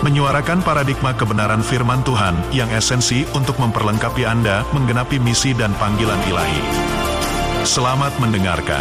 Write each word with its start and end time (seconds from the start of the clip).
menyuarakan 0.00 0.64
paradigma 0.64 1.12
kebenaran 1.12 1.60
firman 1.60 2.00
Tuhan 2.00 2.32
yang 2.56 2.72
esensi 2.72 3.28
untuk 3.36 3.60
memperlengkapi 3.60 4.24
Anda 4.24 4.64
menggenapi 4.72 5.20
misi 5.20 5.52
dan 5.52 5.76
panggilan 5.76 6.16
ilahi. 6.24 6.62
Selamat 7.68 8.08
mendengarkan. 8.16 8.80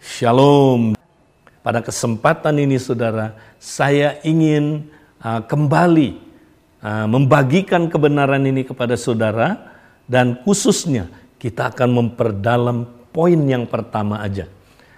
Shalom. 0.00 0.96
Pada 1.60 1.84
kesempatan 1.84 2.56
ini 2.64 2.80
saudara, 2.80 3.36
saya 3.60 4.16
ingin 4.24 4.88
uh, 5.20 5.44
kembali 5.44 6.16
uh, 6.80 7.04
membagikan 7.04 7.92
kebenaran 7.92 8.40
ini 8.48 8.64
kepada 8.64 8.96
saudara 8.96 9.76
dan 10.08 10.40
khususnya 10.40 11.25
kita 11.46 11.70
akan 11.70 12.02
memperdalam 12.02 12.90
poin 13.14 13.38
yang 13.46 13.70
pertama 13.70 14.18
aja. 14.18 14.50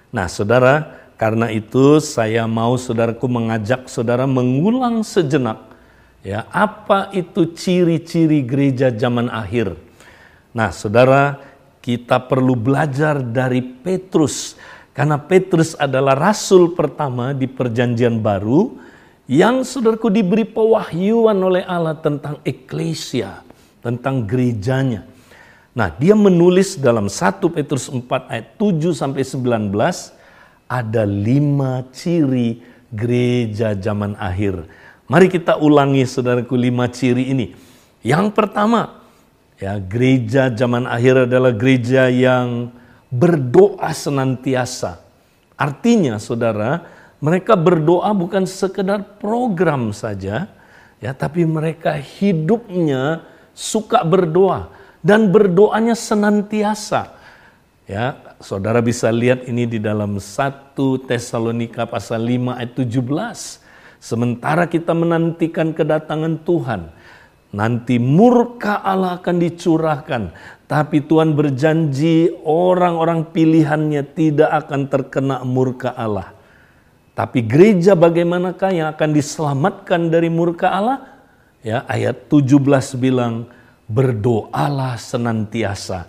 Nah, 0.09 0.33
saudara, 0.33 0.97
karena 1.21 1.53
itu 1.53 2.01
saya 2.01 2.49
mau 2.49 2.81
saudaraku 2.81 3.29
mengajak 3.29 3.85
saudara 3.85 4.25
mengulang 4.25 5.05
sejenak 5.05 5.61
ya, 6.25 6.49
apa 6.49 7.13
itu 7.13 7.53
ciri-ciri 7.53 8.41
gereja 8.41 8.89
zaman 8.89 9.29
akhir. 9.29 9.77
Nah, 10.57 10.73
saudara, 10.73 11.37
kita 11.85 12.17
perlu 12.17 12.57
belajar 12.57 13.21
dari 13.21 13.61
Petrus 13.61 14.57
karena 14.97 15.21
Petrus 15.21 15.77
adalah 15.77 16.17
rasul 16.17 16.73
pertama 16.73 17.37
di 17.37 17.45
perjanjian 17.45 18.25
baru 18.25 18.73
yang 19.29 19.69
saudaraku 19.69 20.09
diberi 20.09 20.49
pewahyuan 20.49 21.37
oleh 21.37 21.61
Allah 21.69 22.01
tentang 22.01 22.41
eklesia, 22.41 23.45
tentang 23.85 24.25
gerejanya. 24.25 25.18
Nah, 25.79 25.95
dia 25.95 26.19
menulis 26.19 26.75
dalam 26.75 27.07
1 27.07 27.39
Petrus 27.55 27.87
4 27.87 28.03
ayat 28.27 28.59
7 28.59 28.99
sampai 28.99 29.23
19 29.23 29.71
ada 30.67 31.07
lima 31.07 31.87
ciri 31.95 32.59
gereja 32.91 33.79
zaman 33.79 34.19
akhir. 34.19 34.67
Mari 35.07 35.31
kita 35.31 35.55
ulangi 35.63 36.03
saudaraku 36.03 36.59
lima 36.59 36.91
ciri 36.91 37.31
ini. 37.31 37.55
Yang 38.03 38.35
pertama, 38.35 39.07
ya 39.63 39.79
gereja 39.79 40.51
zaman 40.51 40.83
akhir 40.83 41.31
adalah 41.31 41.55
gereja 41.55 42.11
yang 42.11 42.75
berdoa 43.07 43.95
senantiasa. 43.95 44.99
Artinya 45.55 46.19
saudara, 46.19 46.91
mereka 47.23 47.55
berdoa 47.55 48.11
bukan 48.19 48.51
sekedar 48.51 49.23
program 49.23 49.95
saja, 49.95 50.51
ya 50.99 51.15
tapi 51.15 51.47
mereka 51.47 51.95
hidupnya 51.95 53.23
suka 53.55 54.03
berdoa 54.03 54.75
dan 55.03 55.31
berdoanya 55.31 55.95
senantiasa. 55.95 57.15
Ya, 57.89 58.37
saudara 58.37 58.85
bisa 58.85 59.09
lihat 59.09 59.49
ini 59.49 59.65
di 59.65 59.81
dalam 59.81 60.21
1 60.21 60.77
Tesalonika 61.09 61.89
pasal 61.89 62.21
5 62.21 62.61
ayat 62.61 62.73
17. 62.77 63.65
Sementara 63.99 64.69
kita 64.69 64.93
menantikan 64.93 65.73
kedatangan 65.73 66.39
Tuhan, 66.45 66.93
nanti 67.51 67.97
murka 67.97 68.85
Allah 68.85 69.17
akan 69.19 69.37
dicurahkan. 69.41 70.23
Tapi 70.69 71.01
Tuhan 71.01 71.33
berjanji 71.33 72.29
orang-orang 72.45 73.33
pilihannya 73.33 74.05
tidak 74.13 74.69
akan 74.69 74.81
terkena 74.93 75.37
murka 75.41 75.97
Allah. 75.97 76.37
Tapi 77.17 77.43
gereja 77.43 77.99
bagaimanakah 77.99 78.71
yang 78.71 78.89
akan 78.93 79.11
diselamatkan 79.17 80.13
dari 80.13 80.29
murka 80.29 80.71
Allah? 80.71 81.19
Ya, 81.65 81.83
ayat 81.91 82.31
17 82.31 82.61
bilang, 82.95 83.51
berdoalah 83.89 85.01
senantiasa. 85.01 86.07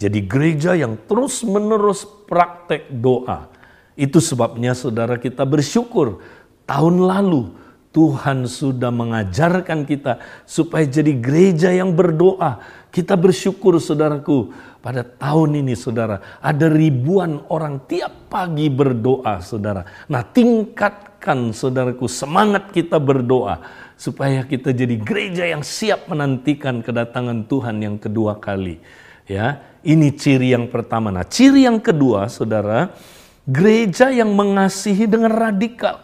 Jadi 0.00 0.24
gereja 0.24 0.72
yang 0.72 0.96
terus-menerus 1.04 2.08
praktek 2.24 2.88
doa. 2.88 3.52
Itu 3.92 4.16
sebabnya 4.16 4.72
saudara 4.72 5.20
kita 5.20 5.44
bersyukur 5.44 6.24
tahun 6.64 7.04
lalu 7.04 7.52
Tuhan 7.90 8.46
sudah 8.46 8.88
mengajarkan 8.94 9.82
kita 9.82 10.22
supaya 10.46 10.86
jadi 10.86 11.10
gereja 11.20 11.68
yang 11.74 11.92
berdoa. 11.92 12.62
Kita 12.88 13.18
bersyukur 13.18 13.76
saudaraku 13.82 14.54
pada 14.80 15.02
tahun 15.04 15.60
ini 15.60 15.74
saudara 15.76 16.40
ada 16.40 16.70
ribuan 16.70 17.42
orang 17.50 17.84
tiap 17.90 18.32
pagi 18.32 18.70
berdoa 18.70 19.42
saudara. 19.42 19.84
Nah 20.06 20.22
tingkatkan 20.22 21.50
saudaraku 21.52 22.06
semangat 22.06 22.70
kita 22.70 22.96
berdoa 23.02 23.58
supaya 24.00 24.40
kita 24.48 24.72
jadi 24.72 24.96
gereja 24.96 25.44
yang 25.44 25.60
siap 25.60 26.08
menantikan 26.08 26.80
kedatangan 26.80 27.44
Tuhan 27.44 27.84
yang 27.84 28.00
kedua 28.00 28.40
kali. 28.40 28.80
Ya, 29.28 29.60
ini 29.84 30.08
ciri 30.16 30.56
yang 30.56 30.72
pertama. 30.72 31.12
Nah, 31.12 31.28
ciri 31.28 31.68
yang 31.68 31.76
kedua, 31.76 32.32
Saudara, 32.32 32.96
gereja 33.44 34.08
yang 34.08 34.32
mengasihi 34.32 35.04
dengan 35.04 35.28
radikal. 35.36 36.00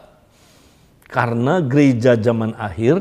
Karena 1.09 1.65
gereja 1.65 2.21
zaman 2.21 2.53
akhir 2.61 3.01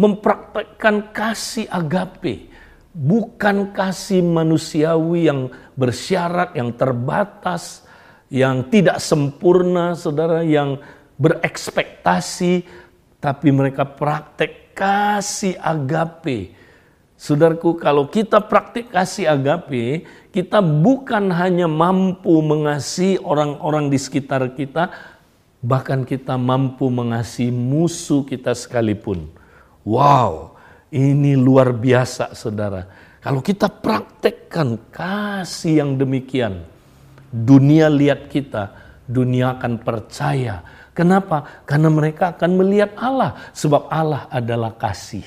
mempraktekkan 0.00 1.12
kasih 1.12 1.68
agape, 1.68 2.48
bukan 2.96 3.76
kasih 3.76 4.24
manusiawi 4.24 5.28
yang 5.28 5.52
bersyarat, 5.76 6.56
yang 6.56 6.72
terbatas, 6.72 7.84
yang 8.32 8.64
tidak 8.72 9.04
sempurna, 9.04 9.92
Saudara, 9.92 10.40
yang 10.40 10.80
berekspektasi 11.20 12.64
tapi 13.20 13.52
mereka 13.52 13.84
praktek 13.84 14.72
kasih 14.72 15.60
agape. 15.60 16.56
Saudaraku, 17.20 17.76
kalau 17.76 18.08
kita 18.08 18.40
praktik 18.40 18.88
kasih 18.88 19.28
agape, 19.28 20.08
kita 20.32 20.64
bukan 20.64 21.28
hanya 21.28 21.68
mampu 21.68 22.40
mengasihi 22.40 23.20
orang-orang 23.20 23.92
di 23.92 24.00
sekitar 24.00 24.56
kita, 24.56 24.88
bahkan 25.60 26.08
kita 26.08 26.40
mampu 26.40 26.88
mengasihi 26.88 27.52
musuh 27.52 28.24
kita 28.24 28.56
sekalipun. 28.56 29.28
Wow, 29.84 30.56
ini 30.88 31.36
luar 31.36 31.76
biasa 31.76 32.32
saudara. 32.32 32.88
Kalau 33.20 33.44
kita 33.44 33.68
praktekkan 33.68 34.80
kasih 34.88 35.84
yang 35.84 36.00
demikian, 36.00 36.64
dunia 37.28 37.92
lihat 37.92 38.32
kita, 38.32 38.72
dunia 39.04 39.60
akan 39.60 39.76
percaya 39.76 40.64
Kenapa? 40.90 41.62
Karena 41.64 41.88
mereka 41.88 42.34
akan 42.34 42.50
melihat 42.58 42.92
Allah, 42.98 43.38
sebab 43.54 43.86
Allah 43.88 44.26
adalah 44.28 44.74
kasih. 44.74 45.24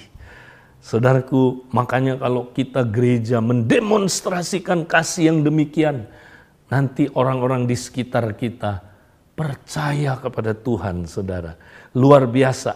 Saudaraku, 0.83 1.63
makanya 1.71 2.19
kalau 2.19 2.51
kita 2.51 2.83
gereja 2.83 3.39
mendemonstrasikan 3.39 4.83
kasih 4.83 5.31
yang 5.31 5.39
demikian, 5.39 6.11
nanti 6.67 7.07
orang-orang 7.15 7.63
di 7.63 7.79
sekitar 7.79 8.35
kita 8.35 8.83
percaya 9.31 10.19
kepada 10.19 10.51
Tuhan, 10.51 11.07
saudara. 11.07 11.55
Luar 11.95 12.27
biasa. 12.27 12.75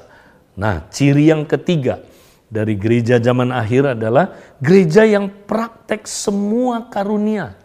Nah, 0.56 0.88
ciri 0.88 1.30
yang 1.30 1.44
ketiga 1.44 2.00
dari 2.48 2.80
gereja 2.80 3.20
zaman 3.20 3.52
akhir 3.52 4.00
adalah 4.00 4.32
gereja 4.64 5.04
yang 5.04 5.28
praktek 5.28 6.08
semua 6.08 6.88
karunia. 6.88 7.60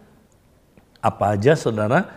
Apa 0.99 1.39
aja, 1.39 1.55
saudara? 1.55 2.11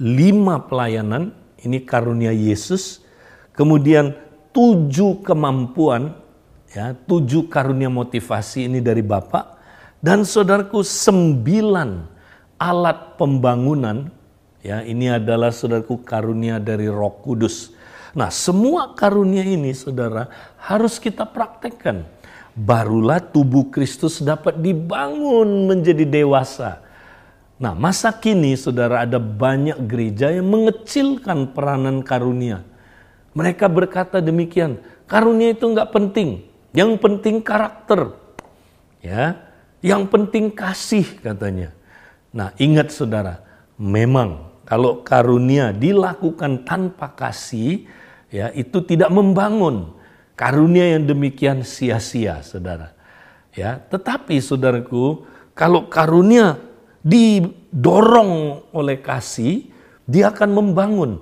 Lima 0.00 0.56
pelayanan 0.64 1.36
ini 1.64 1.84
karunia 1.84 2.32
Yesus. 2.32 3.04
Kemudian 3.52 4.16
tujuh 4.50 5.20
kemampuan, 5.20 6.16
ya, 6.72 6.94
tujuh 6.94 7.46
karunia 7.50 7.92
motivasi 7.92 8.66
ini 8.70 8.78
dari 8.80 9.04
Bapak. 9.04 9.60
Dan 10.00 10.24
saudaraku 10.24 10.80
sembilan 10.80 12.08
alat 12.56 13.20
pembangunan, 13.20 14.08
ya 14.64 14.80
ini 14.80 15.12
adalah 15.12 15.52
saudaraku 15.52 16.00
karunia 16.00 16.56
dari 16.56 16.88
Roh 16.88 17.20
Kudus. 17.20 17.76
Nah 18.16 18.32
semua 18.32 18.96
karunia 18.96 19.44
ini 19.44 19.70
saudara 19.76 20.26
harus 20.58 20.96
kita 20.96 21.28
praktekkan. 21.28 22.08
Barulah 22.50 23.22
tubuh 23.22 23.70
Kristus 23.70 24.18
dapat 24.18 24.58
dibangun 24.58 25.70
menjadi 25.70 26.02
dewasa 26.02 26.89
Nah, 27.60 27.76
masa 27.76 28.08
kini 28.08 28.56
saudara 28.56 29.04
ada 29.04 29.20
banyak 29.20 29.76
gereja 29.84 30.32
yang 30.32 30.48
mengecilkan 30.48 31.52
peranan 31.52 32.00
karunia. 32.00 32.64
Mereka 33.36 33.68
berkata 33.68 34.24
demikian, 34.24 34.80
karunia 35.04 35.52
itu 35.52 35.68
nggak 35.68 35.92
penting, 35.92 36.48
yang 36.72 36.96
penting 36.96 37.44
karakter. 37.44 38.16
Ya, 39.04 39.44
yang 39.84 40.08
penting 40.08 40.48
kasih 40.48 41.04
katanya. 41.20 41.76
Nah, 42.32 42.56
ingat 42.56 42.96
saudara, 42.96 43.44
memang 43.76 44.48
kalau 44.64 45.04
karunia 45.04 45.76
dilakukan 45.76 46.64
tanpa 46.64 47.12
kasih, 47.12 47.84
ya 48.32 48.48
itu 48.56 48.80
tidak 48.80 49.12
membangun. 49.12 49.92
Karunia 50.32 50.96
yang 50.96 51.04
demikian 51.04 51.60
sia-sia, 51.60 52.40
saudara. 52.40 52.96
Ya, 53.52 53.76
tetapi 53.76 54.40
saudaraku, 54.40 55.28
kalau 55.52 55.92
karunia 55.92 56.56
didorong 57.00 58.64
oleh 58.72 59.00
kasih, 59.00 59.68
dia 60.04 60.32
akan 60.32 60.50
membangun. 60.52 61.12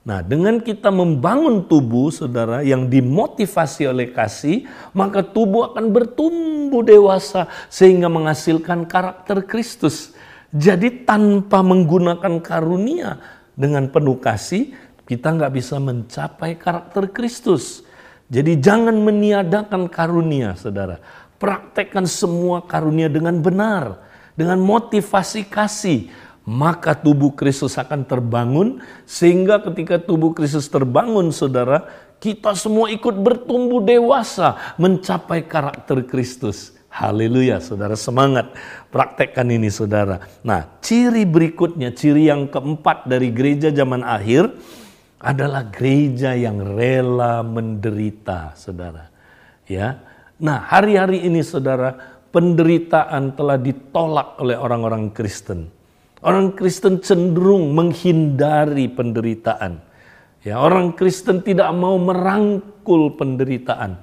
Nah, 0.00 0.24
dengan 0.24 0.58
kita 0.64 0.88
membangun 0.88 1.68
tubuh, 1.68 2.08
saudara, 2.08 2.64
yang 2.64 2.88
dimotivasi 2.88 3.84
oleh 3.84 4.08
kasih, 4.10 4.64
maka 4.96 5.20
tubuh 5.20 5.70
akan 5.70 5.92
bertumbuh 5.92 6.80
dewasa 6.80 7.46
sehingga 7.68 8.08
menghasilkan 8.08 8.88
karakter 8.88 9.44
Kristus. 9.44 10.16
Jadi 10.50 11.04
tanpa 11.06 11.60
menggunakan 11.60 12.40
karunia 12.42 13.20
dengan 13.52 13.92
penuh 13.92 14.18
kasih, 14.18 14.72
kita 15.04 15.36
nggak 15.36 15.52
bisa 15.52 15.76
mencapai 15.76 16.56
karakter 16.56 17.12
Kristus. 17.12 17.84
Jadi 18.30 18.56
jangan 18.56 18.94
meniadakan 18.94 19.90
karunia, 19.90 20.56
saudara. 20.56 20.96
Praktekkan 21.36 22.08
semua 22.08 22.64
karunia 22.64 23.10
dengan 23.10 23.38
benar, 23.42 24.09
dengan 24.34 24.58
motivasi 24.62 25.46
kasih. 25.46 26.10
Maka 26.46 26.96
tubuh 26.96 27.36
Kristus 27.36 27.76
akan 27.78 28.02
terbangun, 28.08 28.82
sehingga 29.06 29.62
ketika 29.62 30.00
tubuh 30.00 30.34
Kristus 30.34 30.66
terbangun, 30.66 31.30
saudara, 31.30 31.86
kita 32.20 32.52
semua 32.58 32.90
ikut 32.90 33.16
bertumbuh 33.16 33.80
dewasa 33.80 34.74
mencapai 34.76 35.46
karakter 35.46 36.04
Kristus. 36.04 36.74
Haleluya, 36.90 37.62
saudara 37.62 37.94
semangat 37.94 38.50
praktekkan 38.90 39.46
ini 39.46 39.70
saudara. 39.70 40.26
Nah, 40.42 40.66
ciri 40.82 41.22
berikutnya, 41.22 41.94
ciri 41.94 42.26
yang 42.26 42.50
keempat 42.50 43.06
dari 43.06 43.30
gereja 43.30 43.70
zaman 43.70 44.02
akhir 44.02 44.50
adalah 45.22 45.70
gereja 45.70 46.34
yang 46.34 46.58
rela 46.74 47.46
menderita, 47.46 48.58
saudara. 48.58 49.06
Ya. 49.70 50.02
Nah, 50.40 50.66
hari-hari 50.66 51.22
ini 51.22 51.46
saudara, 51.46 52.19
penderitaan 52.30 53.34
telah 53.34 53.58
ditolak 53.58 54.38
oleh 54.42 54.56
orang-orang 54.58 55.10
Kristen. 55.14 55.70
Orang 56.22 56.54
Kristen 56.54 56.98
cenderung 57.02 57.74
menghindari 57.74 58.90
penderitaan. 58.90 59.82
Ya, 60.40 60.56
orang 60.56 60.96
Kristen 60.96 61.44
tidak 61.44 61.68
mau 61.76 62.00
merangkul 62.00 63.12
penderitaan 63.18 64.00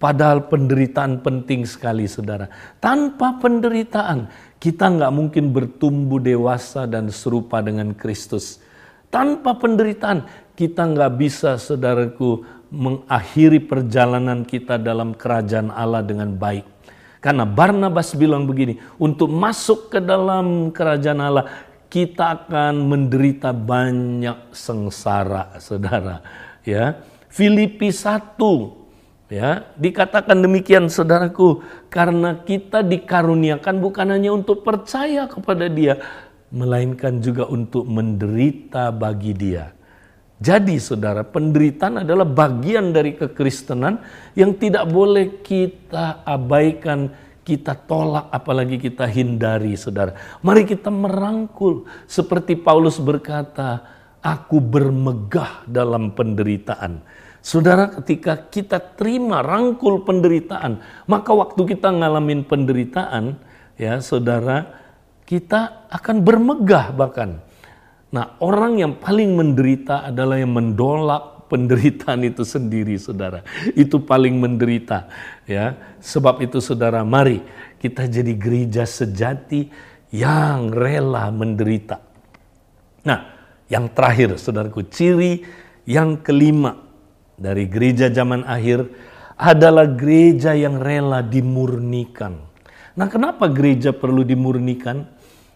Padahal 0.00 0.48
penderitaan 0.48 1.20
penting 1.20 1.68
sekali 1.68 2.08
saudara. 2.08 2.48
Tanpa 2.80 3.36
penderitaan 3.36 4.32
kita 4.56 4.88
nggak 4.96 5.12
mungkin 5.12 5.52
bertumbuh 5.52 6.16
dewasa 6.16 6.88
dan 6.88 7.12
serupa 7.12 7.60
dengan 7.60 7.92
Kristus. 7.92 8.64
Tanpa 9.12 9.60
penderitaan 9.60 10.24
kita 10.56 10.88
nggak 10.88 11.12
bisa 11.20 11.60
saudaraku 11.60 12.40
mengakhiri 12.72 13.60
perjalanan 13.60 14.48
kita 14.48 14.80
dalam 14.80 15.12
kerajaan 15.12 15.68
Allah 15.68 16.00
dengan 16.00 16.32
baik. 16.32 16.79
Karena 17.20 17.44
Barnabas 17.44 18.16
bilang 18.16 18.48
begini, 18.48 18.80
untuk 18.96 19.28
masuk 19.28 19.92
ke 19.92 20.00
dalam 20.00 20.72
kerajaan 20.72 21.20
Allah 21.20 21.46
kita 21.92 22.48
akan 22.48 22.86
menderita 22.88 23.52
banyak 23.52 24.56
sengsara, 24.56 25.60
saudara. 25.60 26.24
Ya, 26.64 27.00
Filipi 27.28 27.92
1 27.92 28.80
Ya, 29.30 29.62
dikatakan 29.78 30.42
demikian 30.42 30.90
saudaraku, 30.90 31.62
karena 31.86 32.42
kita 32.42 32.82
dikaruniakan 32.82 33.78
bukan 33.78 34.10
hanya 34.10 34.34
untuk 34.34 34.66
percaya 34.66 35.30
kepada 35.30 35.70
Dia, 35.70 36.02
melainkan 36.50 37.22
juga 37.22 37.46
untuk 37.46 37.86
menderita 37.86 38.90
bagi 38.90 39.30
Dia. 39.30 39.70
Jadi 40.40 40.80
saudara, 40.80 41.20
penderitaan 41.20 42.00
adalah 42.00 42.24
bagian 42.24 42.96
dari 42.96 43.12
kekristenan 43.12 44.00
yang 44.32 44.56
tidak 44.56 44.88
boleh 44.88 45.44
kita 45.44 46.24
abaikan, 46.24 47.12
kita 47.44 47.76
tolak, 47.76 48.32
apalagi 48.32 48.80
kita 48.80 49.04
hindari 49.04 49.76
saudara. 49.76 50.16
Mari 50.40 50.64
kita 50.64 50.88
merangkul, 50.88 51.84
seperti 52.08 52.56
Paulus 52.56 52.96
berkata, 52.96 53.84
aku 54.24 54.64
bermegah 54.64 55.68
dalam 55.68 56.16
penderitaan. 56.16 57.04
Saudara, 57.44 57.92
ketika 58.00 58.48
kita 58.48 58.80
terima 58.96 59.44
rangkul 59.44 60.08
penderitaan, 60.08 60.80
maka 61.04 61.36
waktu 61.36 61.76
kita 61.76 61.92
ngalamin 61.92 62.48
penderitaan, 62.48 63.36
ya 63.76 64.00
saudara, 64.00 64.72
kita 65.28 65.88
akan 65.92 66.24
bermegah 66.24 66.96
bahkan. 66.96 67.44
Nah, 68.10 68.34
orang 68.42 68.82
yang 68.82 68.98
paling 68.98 69.38
menderita 69.38 70.10
adalah 70.10 70.34
yang 70.34 70.50
mendolak 70.50 71.46
penderitaan 71.46 72.26
itu 72.26 72.42
sendiri, 72.42 72.98
saudara. 72.98 73.46
Itu 73.74 74.02
paling 74.02 74.34
menderita, 74.38 75.06
ya. 75.46 75.78
Sebab 76.02 76.42
itu, 76.42 76.58
saudara, 76.58 77.06
mari 77.06 77.42
kita 77.78 78.10
jadi 78.10 78.34
gereja 78.34 78.82
sejati 78.82 79.70
yang 80.10 80.74
rela 80.74 81.30
menderita. 81.30 82.02
Nah, 83.06 83.30
yang 83.70 83.86
terakhir, 83.94 84.38
saudaraku, 84.42 84.90
ciri 84.90 85.46
yang 85.86 86.18
kelima 86.18 86.82
dari 87.38 87.70
gereja 87.70 88.10
zaman 88.10 88.42
akhir 88.42 88.90
adalah 89.38 89.86
gereja 89.86 90.52
yang 90.52 90.82
rela 90.82 91.22
dimurnikan. 91.22 92.42
Nah, 92.98 93.06
kenapa 93.06 93.46
gereja 93.46 93.94
perlu 93.94 94.26
dimurnikan? 94.26 95.06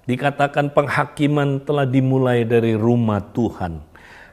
Dikatakan 0.05 0.77
penghakiman 0.77 1.65
telah 1.65 1.89
dimulai 1.89 2.45
dari 2.45 2.77
rumah 2.77 3.25
Tuhan. 3.33 3.81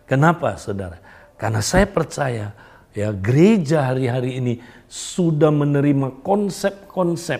Kenapa, 0.03 0.59
Saudara? 0.59 0.99
Karena 1.39 1.63
saya 1.63 1.87
percaya 1.87 2.51
ya 2.91 3.15
gereja 3.15 3.87
hari-hari 3.87 4.37
ini 4.43 4.53
sudah 4.91 5.47
menerima 5.47 6.19
konsep-konsep 6.19 7.39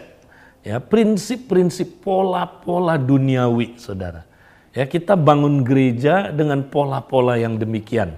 ya 0.63 0.79
prinsip-prinsip 0.79 1.99
pola-pola 1.99 2.95
duniawi, 2.95 3.75
Saudara. 3.75 4.23
Ya, 4.71 4.87
kita 4.87 5.19
bangun 5.19 5.67
gereja 5.67 6.31
dengan 6.31 6.63
pola-pola 6.63 7.35
yang 7.35 7.59
demikian. 7.59 8.15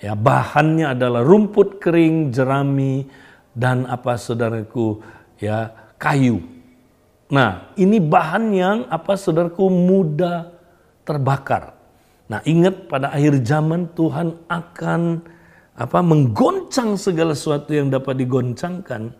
Ya, 0.00 0.16
bahannya 0.16 0.96
adalah 0.96 1.20
rumput 1.20 1.76
kering, 1.76 2.32
jerami, 2.32 3.04
dan 3.52 3.84
apa 3.84 4.16
saudaraku, 4.16 5.04
ya 5.36 5.76
kayu. 6.00 6.53
Nah, 7.34 7.74
ini 7.74 7.98
bahan 7.98 8.44
yang 8.54 8.78
apa 8.86 9.18
saudaraku 9.18 9.66
mudah 9.66 10.54
terbakar. 11.02 11.74
Nah, 12.30 12.38
ingat 12.46 12.86
pada 12.86 13.10
akhir 13.10 13.42
zaman 13.42 13.90
Tuhan 13.90 14.38
akan 14.46 15.18
apa 15.74 15.98
menggoncang 15.98 16.94
segala 16.94 17.34
sesuatu 17.34 17.74
yang 17.74 17.90
dapat 17.90 18.22
digoncangkan. 18.22 19.10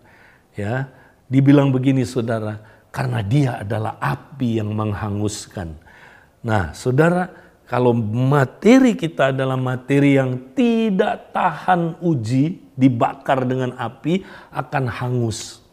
Ya, 0.55 0.87
dibilang 1.27 1.75
begini 1.75 2.07
saudara, 2.07 2.63
karena 2.95 3.19
dia 3.19 3.59
adalah 3.59 3.99
api 3.99 4.63
yang 4.63 4.71
menghanguskan. 4.71 5.75
Nah, 6.39 6.71
saudara, 6.71 7.27
kalau 7.67 7.91
materi 7.97 8.95
kita 8.95 9.35
adalah 9.35 9.59
materi 9.59 10.15
yang 10.15 10.55
tidak 10.55 11.35
tahan 11.35 11.99
uji, 11.99 12.71
dibakar 12.79 13.43
dengan 13.43 13.75
api, 13.75 14.23
akan 14.55 14.87
hangus. 14.87 15.64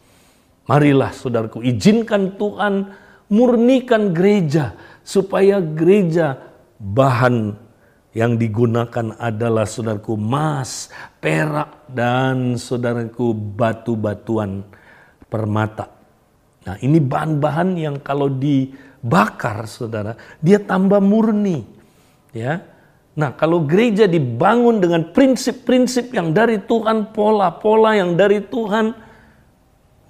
Marilah 0.63 1.11
saudaraku, 1.11 1.59
izinkan 1.59 2.39
Tuhan 2.39 2.95
murnikan 3.27 4.15
gereja, 4.15 4.77
supaya 5.03 5.59
gereja 5.59 6.39
bahan 6.79 7.59
yang 8.15 8.39
digunakan 8.39 9.17
adalah 9.19 9.67
saudaraku 9.67 10.15
emas, 10.15 10.87
perak, 11.19 11.89
dan 11.91 12.55
saudaraku 12.55 13.33
batu-batuan 13.33 14.63
permata. 15.27 15.89
Nah 16.63 16.79
ini 16.79 17.01
bahan-bahan 17.01 17.75
yang 17.75 17.95
kalau 17.99 18.31
dibakar 18.31 19.67
saudara, 19.67 20.15
dia 20.39 20.63
tambah 20.63 21.03
murni. 21.03 21.65
Ya. 22.31 22.63
Nah, 23.13 23.29
kalau 23.37 23.61
gereja 23.61 24.09
dibangun 24.09 24.81
dengan 24.81 25.13
prinsip-prinsip 25.13 26.09
yang 26.17 26.33
dari 26.33 26.57
Tuhan, 26.57 27.13
pola-pola 27.13 27.93
yang 27.93 28.17
dari 28.17 28.41
Tuhan, 28.41 28.89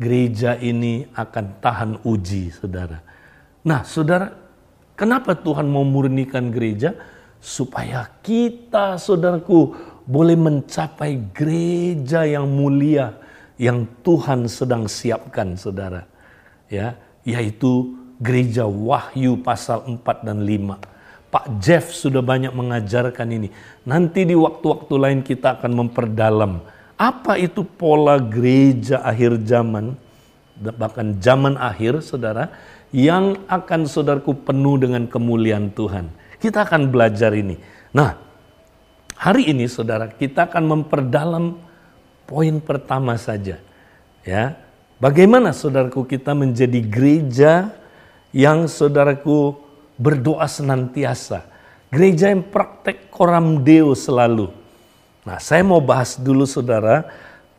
gereja 0.04 0.60
ini 0.60 1.08
akan 1.16 1.46
tahan 1.64 1.92
uji, 2.04 2.52
Saudara. 2.52 3.00
Nah, 3.64 3.88
Saudara, 3.88 4.36
kenapa 5.00 5.32
Tuhan 5.40 5.72
mau 5.72 5.88
murnikan 5.88 6.52
gereja? 6.52 6.92
Supaya 7.40 8.12
kita, 8.20 9.00
Saudaraku, 9.00 9.72
boleh 10.04 10.36
mencapai 10.36 11.32
gereja 11.32 12.28
yang 12.28 12.52
mulia 12.52 13.16
yang 13.56 13.88
Tuhan 14.04 14.52
sedang 14.52 14.92
siapkan, 14.92 15.56
Saudara. 15.56 16.04
Ya, 16.68 17.00
yaitu 17.24 17.96
gereja 18.20 18.68
Wahyu 18.68 19.40
pasal 19.40 19.88
4 19.88 20.28
dan 20.28 20.44
5 20.44 20.94
Pak 21.34 21.58
Jeff 21.58 21.90
sudah 21.90 22.22
banyak 22.22 22.54
mengajarkan 22.54 23.26
ini. 23.34 23.50
Nanti 23.90 24.22
di 24.22 24.38
waktu-waktu 24.38 24.94
lain 25.02 25.20
kita 25.26 25.58
akan 25.58 25.72
memperdalam 25.82 26.62
apa 27.04 27.36
itu 27.36 27.68
pola 27.68 28.16
gereja 28.16 29.04
akhir 29.04 29.44
zaman, 29.44 30.00
bahkan 30.80 31.20
zaman 31.20 31.60
akhir, 31.60 32.00
saudara, 32.00 32.48
yang 32.96 33.44
akan 33.52 33.84
saudaraku 33.84 34.32
penuh 34.48 34.80
dengan 34.80 35.04
kemuliaan 35.12 35.68
Tuhan. 35.76 36.08
Kita 36.40 36.64
akan 36.64 36.88
belajar 36.88 37.36
ini. 37.36 37.60
Nah, 37.92 38.16
hari 39.20 39.52
ini 39.52 39.68
saudara 39.68 40.08
kita 40.08 40.48
akan 40.48 40.64
memperdalam 40.64 41.60
poin 42.24 42.56
pertama 42.64 43.20
saja. 43.20 43.60
Ya, 44.24 44.56
bagaimana 45.04 45.52
saudaraku 45.52 46.08
kita 46.08 46.32
menjadi 46.32 46.80
gereja 46.80 47.76
yang 48.32 48.72
saudaraku 48.72 49.60
berdoa 50.00 50.48
senantiasa. 50.48 51.44
Gereja 51.92 52.32
yang 52.32 52.48
praktek 52.48 53.12
koram 53.12 53.60
deo 53.62 53.92
selalu. 53.92 54.63
Nah, 55.24 55.40
saya 55.40 55.64
mau 55.64 55.80
bahas 55.80 56.20
dulu 56.20 56.44
saudara, 56.44 57.08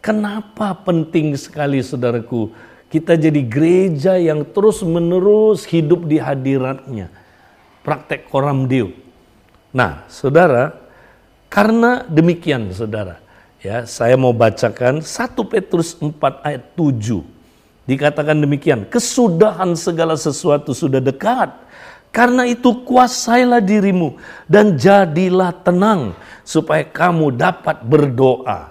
kenapa 0.04 0.76
penting 0.84 1.32
sekali 1.32 1.80
saudaraku 1.80 2.52
kita 2.94 3.18
jadi 3.18 3.42
gereja 3.42 4.14
yang 4.20 4.46
terus 4.46 4.84
menerus 4.86 5.66
hidup 5.66 6.06
di 6.06 6.22
hadiratnya. 6.22 7.10
Praktek 7.82 8.30
koram 8.30 8.70
deo. 8.70 8.94
Nah, 9.74 10.06
saudara, 10.06 10.76
karena 11.50 12.06
demikian 12.06 12.70
saudara, 12.70 13.18
ya 13.58 13.82
saya 13.82 14.14
mau 14.14 14.30
bacakan 14.30 15.02
1 15.02 15.10
Petrus 15.50 15.98
4 15.98 16.14
ayat 16.46 16.62
7. 16.78 17.26
Dikatakan 17.84 18.38
demikian, 18.38 18.86
kesudahan 18.86 19.74
segala 19.74 20.14
sesuatu 20.14 20.70
sudah 20.70 21.02
dekat. 21.02 21.50
Karena 22.14 22.46
itu 22.46 22.86
kuasailah 22.86 23.58
dirimu 23.58 24.14
dan 24.46 24.78
jadilah 24.78 25.50
tenang 25.66 26.14
supaya 26.46 26.86
kamu 26.86 27.34
dapat 27.34 27.82
berdoa. 27.82 28.70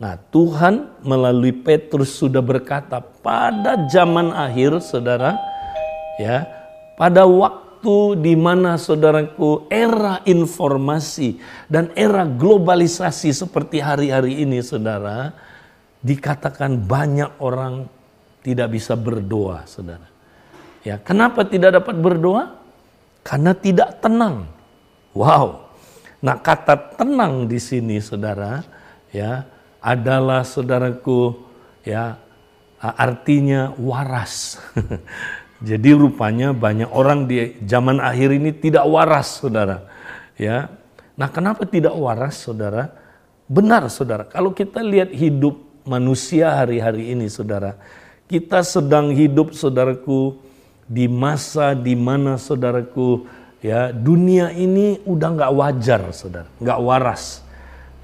Nah, 0.00 0.16
Tuhan 0.32 0.88
melalui 1.04 1.52
Petrus 1.52 2.16
sudah 2.16 2.40
berkata 2.40 3.04
pada 3.04 3.76
zaman 3.92 4.32
akhir 4.32 4.80
Saudara, 4.80 5.36
ya, 6.16 6.48
pada 6.96 7.28
waktu 7.28 8.16
di 8.16 8.32
mana 8.32 8.80
saudaraku 8.80 9.68
era 9.68 10.24
informasi 10.24 11.36
dan 11.68 11.92
era 11.92 12.24
globalisasi 12.24 13.28
seperti 13.28 13.82
hari-hari 13.84 14.40
ini 14.40 14.64
Saudara, 14.64 15.36
dikatakan 16.00 16.80
banyak 16.80 17.42
orang 17.44 17.84
tidak 18.40 18.72
bisa 18.72 18.96
berdoa, 18.96 19.68
saudara. 19.68 20.17
Ya, 20.86 20.96
kenapa 21.02 21.42
tidak 21.42 21.82
dapat 21.82 21.98
berdoa? 21.98 22.54
Karena 23.26 23.52
tidak 23.52 23.98
tenang. 23.98 24.46
Wow. 25.12 25.68
Nah, 26.22 26.38
kata 26.38 26.98
tenang 26.98 27.46
di 27.46 27.58
sini, 27.58 27.98
saudara, 28.02 28.62
ya, 29.10 29.46
adalah 29.78 30.42
saudaraku, 30.42 31.38
ya, 31.86 32.18
artinya 32.78 33.74
waras. 33.78 34.58
Jadi 35.58 35.90
rupanya 35.90 36.54
banyak 36.54 36.90
orang 36.94 37.26
di 37.26 37.58
zaman 37.66 37.98
akhir 37.98 38.38
ini 38.38 38.54
tidak 38.54 38.86
waras, 38.86 39.42
saudara. 39.42 39.90
Ya, 40.38 40.70
nah 41.18 41.26
kenapa 41.26 41.66
tidak 41.66 41.98
waras, 41.98 42.38
saudara? 42.38 42.94
Benar, 43.50 43.90
saudara. 43.90 44.22
Kalau 44.30 44.54
kita 44.54 44.78
lihat 44.78 45.10
hidup 45.10 45.58
manusia 45.82 46.54
hari-hari 46.54 47.10
ini, 47.10 47.26
saudara, 47.26 47.74
kita 48.30 48.62
sedang 48.62 49.10
hidup 49.10 49.50
saudaraku 49.50 50.47
di 50.88 51.04
masa 51.04 51.76
di 51.76 51.92
mana 51.92 52.40
saudaraku 52.40 53.28
ya 53.60 53.92
dunia 53.92 54.50
ini 54.56 54.98
udah 55.04 55.28
nggak 55.36 55.52
wajar 55.52 56.00
saudara, 56.16 56.48
nggak 56.58 56.80
waras. 56.80 57.44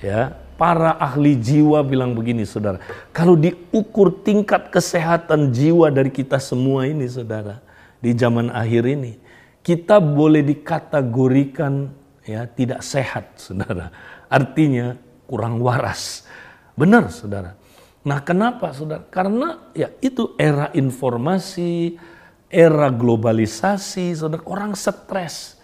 Ya, 0.04 0.36
para 0.60 0.92
ahli 1.00 1.32
jiwa 1.32 1.80
bilang 1.80 2.12
begini 2.12 2.44
saudara, 2.44 2.76
kalau 3.08 3.40
diukur 3.40 4.12
tingkat 4.20 4.68
kesehatan 4.68 5.48
jiwa 5.48 5.88
dari 5.88 6.12
kita 6.12 6.36
semua 6.36 6.84
ini 6.84 7.08
saudara, 7.08 7.64
di 8.04 8.12
zaman 8.12 8.52
akhir 8.52 8.84
ini, 8.84 9.16
kita 9.64 9.96
boleh 9.96 10.44
dikategorikan 10.44 11.88
ya 12.28 12.44
tidak 12.44 12.84
sehat 12.84 13.32
saudara. 13.40 13.88
Artinya 14.28 14.92
kurang 15.24 15.64
waras. 15.64 16.28
Benar 16.76 17.08
saudara. 17.08 17.64
Nah, 18.04 18.20
kenapa 18.20 18.68
Saudara? 18.76 19.00
Karena 19.08 19.72
ya 19.72 19.88
itu 20.04 20.36
era 20.36 20.68
informasi, 20.76 21.96
era 22.54 22.86
globalisasi, 22.94 24.14
Saudara, 24.14 24.46
orang 24.46 24.78
stres. 24.78 25.58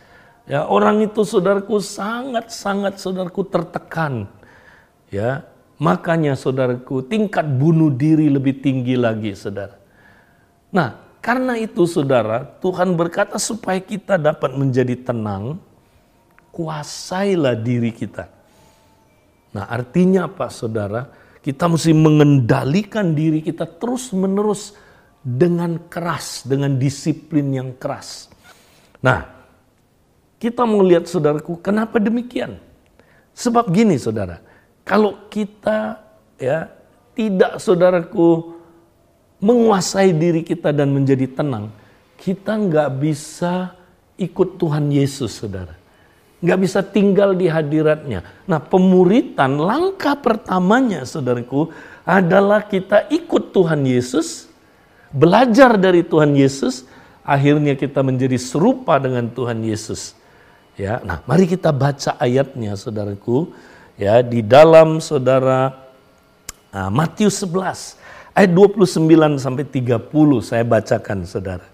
Ya, 0.50 0.66
orang 0.66 1.06
itu 1.06 1.22
Saudaraku 1.22 1.78
sangat-sangat 1.78 2.98
Saudaraku 2.98 3.46
tertekan. 3.46 4.26
Ya, 5.14 5.46
makanya 5.78 6.34
Saudaraku 6.34 7.06
tingkat 7.06 7.46
bunuh 7.46 7.94
diri 7.94 8.26
lebih 8.26 8.58
tinggi 8.58 8.98
lagi, 8.98 9.30
Saudara. 9.38 9.78
Nah, 10.74 10.98
karena 11.22 11.54
itu 11.54 11.86
Saudara, 11.86 12.42
Tuhan 12.58 12.98
berkata 12.98 13.38
supaya 13.38 13.78
kita 13.78 14.18
dapat 14.18 14.58
menjadi 14.58 14.98
tenang, 14.98 15.62
kuasailah 16.50 17.54
diri 17.54 17.94
kita. 17.94 18.26
Nah, 19.54 19.70
artinya 19.70 20.26
apa 20.26 20.50
Saudara? 20.50 21.06
Kita 21.40 21.70
mesti 21.70 21.94
mengendalikan 21.94 23.16
diri 23.16 23.40
kita 23.40 23.64
terus-menerus 23.64 24.76
dengan 25.20 25.76
keras, 25.88 26.48
dengan 26.48 26.80
disiplin 26.80 27.52
yang 27.52 27.70
keras. 27.76 28.32
Nah, 29.04 29.28
kita 30.40 30.64
mau 30.64 30.80
lihat 30.80 31.08
saudaraku, 31.08 31.60
kenapa 31.60 32.00
demikian? 32.00 32.56
Sebab 33.36 33.68
gini 33.72 34.00
saudara, 34.00 34.40
kalau 34.84 35.28
kita 35.28 36.00
ya 36.40 36.68
tidak 37.12 37.60
saudaraku 37.60 38.56
menguasai 39.40 40.12
diri 40.12 40.44
kita 40.44 40.72
dan 40.72 40.92
menjadi 40.92 41.28
tenang, 41.28 41.72
kita 42.20 42.56
nggak 42.56 42.90
bisa 43.00 43.72
ikut 44.20 44.60
Tuhan 44.60 44.92
Yesus 44.92 45.32
saudara 45.40 45.80
nggak 46.40 46.58
bisa 46.60 46.80
tinggal 46.80 47.36
di 47.36 47.46
hadiratnya. 47.46 48.24
Nah, 48.48 48.60
pemuritan 48.60 49.60
langkah 49.60 50.16
pertamanya, 50.16 51.04
saudaraku, 51.04 51.68
adalah 52.02 52.64
kita 52.64 53.06
ikut 53.12 53.52
Tuhan 53.52 53.84
Yesus, 53.84 54.48
belajar 55.10 55.76
dari 55.76 56.06
Tuhan 56.06 56.34
Yesus, 56.34 56.86
akhirnya 57.26 57.74
kita 57.74 58.00
menjadi 58.00 58.38
serupa 58.38 58.98
dengan 58.98 59.30
Tuhan 59.30 59.62
Yesus. 59.62 60.14
Ya, 60.78 61.02
nah, 61.04 61.20
mari 61.28 61.44
kita 61.44 61.74
baca 61.74 62.16
ayatnya, 62.16 62.78
saudaraku, 62.78 63.52
ya 64.00 64.24
di 64.24 64.40
dalam 64.40 65.02
saudara 65.02 65.76
nah, 66.72 66.88
Matius 66.88 67.44
11 67.44 68.00
ayat 68.32 68.50
29 68.54 69.36
sampai 69.36 69.64
30 69.68 70.08
saya 70.40 70.64
bacakan 70.64 71.18
saudara. 71.28 71.66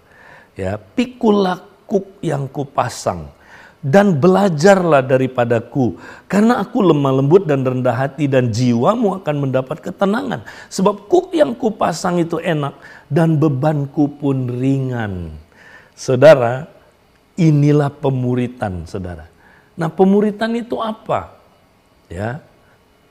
Ya, 0.57 0.75
pikulah 0.75 1.61
kuk 1.85 2.19
yang 2.19 2.49
kupasang 2.49 3.36
dan 3.81 4.17
belajarlah 4.17 5.05
daripadaku. 5.05 5.97
Karena 6.25 6.59
aku 6.61 6.81
lemah 6.81 7.21
lembut 7.21 7.45
dan 7.45 7.61
rendah 7.61 7.93
hati 7.93 8.25
dan 8.25 8.49
jiwamu 8.49 9.21
akan 9.21 9.35
mendapat 9.47 9.79
ketenangan. 9.81 10.43
Sebab 10.67 11.05
kuk 11.07 11.33
yang 11.33 11.53
kupasang 11.53 12.21
itu 12.21 12.41
enak 12.41 12.73
dan 13.07 13.37
bebanku 13.37 14.09
pun 14.17 14.49
ringan. 14.49 15.33
Saudara 15.93 16.65
inilah 17.37 17.93
pemuritan 17.93 18.85
saudara. 18.89 19.29
Nah 19.77 19.89
pemuritan 19.93 20.57
itu 20.57 20.81
apa? 20.81 21.37
Ya 22.09 22.41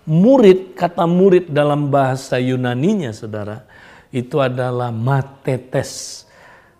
murid 0.06 0.78
kata 0.78 1.04
murid 1.04 1.50
dalam 1.50 1.90
bahasa 1.90 2.38
Yunaninya 2.38 3.10
saudara 3.10 3.66
itu 4.14 4.38
adalah 4.38 4.94
matetes 4.94 6.22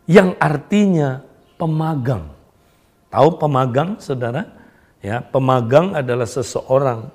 yang 0.07 0.39
artinya 0.39 1.27
pemagang 1.59 2.36
Tahu 3.17 3.41
pemagang, 3.41 3.97
saudara? 3.97 4.45
Ya, 5.01 5.25
pemagang 5.25 5.97
adalah 5.97 6.29
seseorang 6.29 7.09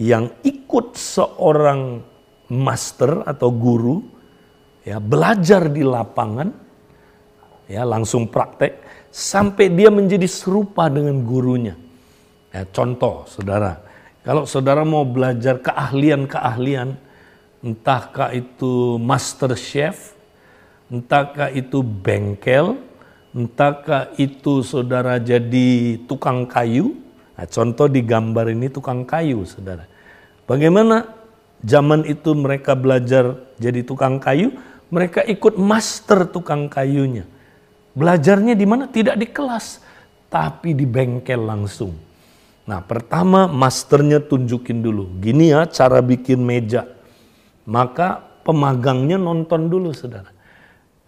yang 0.00 0.32
ikut 0.40 0.96
seorang 0.96 2.00
master 2.48 3.28
atau 3.28 3.52
guru, 3.52 4.08
ya 4.88 4.96
belajar 4.96 5.68
di 5.68 5.84
lapangan, 5.84 6.48
ya 7.68 7.84
langsung 7.84 8.24
praktek 8.24 8.80
sampai 9.12 9.68
dia 9.68 9.92
menjadi 9.92 10.24
serupa 10.24 10.88
dengan 10.88 11.20
gurunya. 11.20 11.76
Ya, 12.48 12.64
contoh, 12.72 13.28
saudara, 13.28 13.84
kalau 14.24 14.48
saudara 14.48 14.80
mau 14.80 15.04
belajar 15.04 15.60
keahlian-keahlian, 15.60 16.96
entahkah 17.60 18.32
itu 18.32 18.96
master 18.96 19.52
chef, 19.60 20.16
entahkah 20.88 21.52
itu 21.52 21.84
bengkel, 21.84 22.80
entahkah 23.38 24.10
itu 24.18 24.66
saudara 24.66 25.22
jadi 25.22 25.94
tukang 26.10 26.50
kayu, 26.50 26.98
nah, 27.38 27.46
contoh 27.46 27.86
di 27.86 28.02
gambar 28.02 28.50
ini 28.50 28.66
tukang 28.66 29.06
kayu 29.06 29.46
saudara. 29.46 29.86
Bagaimana 30.50 31.06
zaman 31.62 32.02
itu 32.02 32.34
mereka 32.34 32.74
belajar 32.74 33.38
jadi 33.62 33.86
tukang 33.86 34.18
kayu, 34.18 34.50
mereka 34.90 35.22
ikut 35.22 35.54
master 35.54 36.26
tukang 36.26 36.66
kayunya. 36.66 37.22
Belajarnya 37.94 38.58
di 38.58 38.66
mana? 38.66 38.90
Tidak 38.90 39.14
di 39.14 39.30
kelas, 39.30 39.78
tapi 40.26 40.74
di 40.74 40.82
bengkel 40.82 41.38
langsung. 41.38 41.94
Nah 42.66 42.82
pertama 42.82 43.46
masternya 43.46 44.18
tunjukin 44.18 44.82
dulu, 44.82 45.06
gini 45.22 45.54
ya 45.54 45.62
cara 45.70 46.02
bikin 46.02 46.42
meja. 46.42 46.90
Maka 47.68 48.18
pemagangnya 48.42 49.16
nonton 49.20 49.70
dulu 49.70 49.94
saudara. 49.94 50.32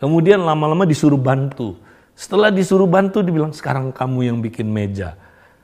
Kemudian 0.00 0.40
lama-lama 0.40 0.88
disuruh 0.88 1.20
bantu 1.20 1.76
Setelah 2.20 2.52
disuruh 2.52 2.84
bantu 2.84 3.24
dibilang 3.24 3.56
sekarang 3.56 3.96
kamu 3.96 4.28
yang 4.28 4.38
bikin 4.44 4.68
meja. 4.68 5.16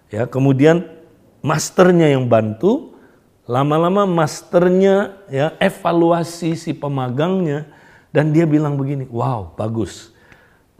Ya, 0.08 0.24
kemudian 0.24 0.88
masternya 1.44 2.08
yang 2.08 2.32
bantu, 2.32 2.96
lama-lama 3.44 4.08
masternya 4.08 5.20
ya 5.28 5.52
evaluasi 5.60 6.56
si 6.56 6.72
pemagangnya 6.72 7.68
dan 8.08 8.32
dia 8.32 8.48
bilang 8.48 8.80
begini, 8.80 9.04
"Wow, 9.12 9.52
bagus." 9.52 10.16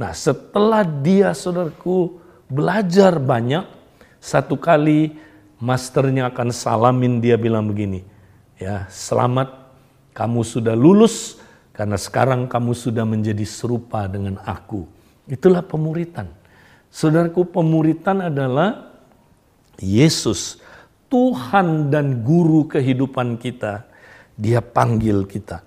Nah, 0.00 0.16
setelah 0.16 0.80
dia 0.80 1.36
saudaraku 1.36 2.24
belajar 2.48 3.20
banyak, 3.20 3.68
satu 4.16 4.56
kali 4.56 5.12
masternya 5.60 6.32
akan 6.32 6.56
salamin 6.56 7.20
dia 7.20 7.36
bilang 7.36 7.68
begini, 7.68 8.00
"Ya, 8.56 8.88
selamat 8.88 9.52
kamu 10.16 10.40
sudah 10.40 10.72
lulus 10.72 11.36
karena 11.76 12.00
sekarang 12.00 12.48
kamu 12.48 12.72
sudah 12.72 13.04
menjadi 13.04 13.44
serupa 13.44 14.08
dengan 14.08 14.40
aku." 14.40 14.95
Itulah 15.26 15.62
pemuritan. 15.62 16.30
Saudaraku, 16.86 17.42
pemuritan 17.50 18.30
adalah 18.30 18.94
Yesus, 19.82 20.62
Tuhan 21.10 21.90
dan 21.90 22.22
guru 22.22 22.64
kehidupan 22.70 23.36
kita. 23.36 23.84
Dia 24.38 24.62
panggil 24.62 25.26
kita. 25.26 25.66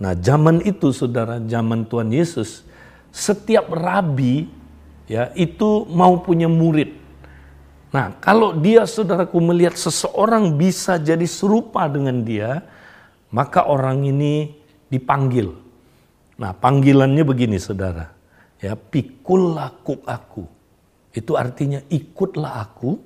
Nah, 0.00 0.18
zaman 0.18 0.64
itu 0.66 0.90
Saudara, 0.90 1.38
zaman 1.38 1.86
Tuhan 1.86 2.10
Yesus, 2.10 2.66
setiap 3.14 3.70
rabi 3.70 4.50
ya 5.06 5.30
itu 5.38 5.86
mau 5.86 6.18
punya 6.18 6.50
murid. 6.50 6.96
Nah, 7.94 8.14
kalau 8.18 8.56
dia 8.58 8.86
Saudaraku 8.86 9.38
melihat 9.38 9.78
seseorang 9.78 10.56
bisa 10.58 10.98
jadi 10.98 11.26
serupa 11.30 11.86
dengan 11.86 12.22
dia, 12.26 12.64
maka 13.30 13.66
orang 13.68 14.02
ini 14.02 14.56
dipanggil. 14.90 15.54
Nah, 16.40 16.56
panggilannya 16.56 17.22
begini 17.22 17.60
Saudara 17.60 18.19
ya 18.60 18.76
pikullah 18.76 19.80
aku. 20.06 20.44
Itu 21.10 21.34
artinya 21.34 21.82
ikutlah 21.90 22.62
aku, 22.70 23.00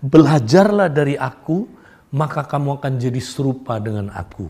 belajarlah 0.00 0.88
dari 0.88 1.18
aku, 1.18 1.68
maka 2.14 2.46
kamu 2.46 2.80
akan 2.80 2.92
jadi 2.96 3.20
serupa 3.20 3.76
dengan 3.82 4.08
aku. 4.14 4.48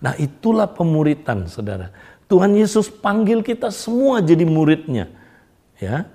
Nah 0.00 0.16
itulah 0.16 0.70
pemuritan 0.70 1.44
saudara. 1.50 1.92
Tuhan 2.30 2.56
Yesus 2.56 2.88
panggil 2.88 3.44
kita 3.44 3.68
semua 3.68 4.24
jadi 4.24 4.48
muridnya. 4.48 5.12
Ya, 5.76 6.08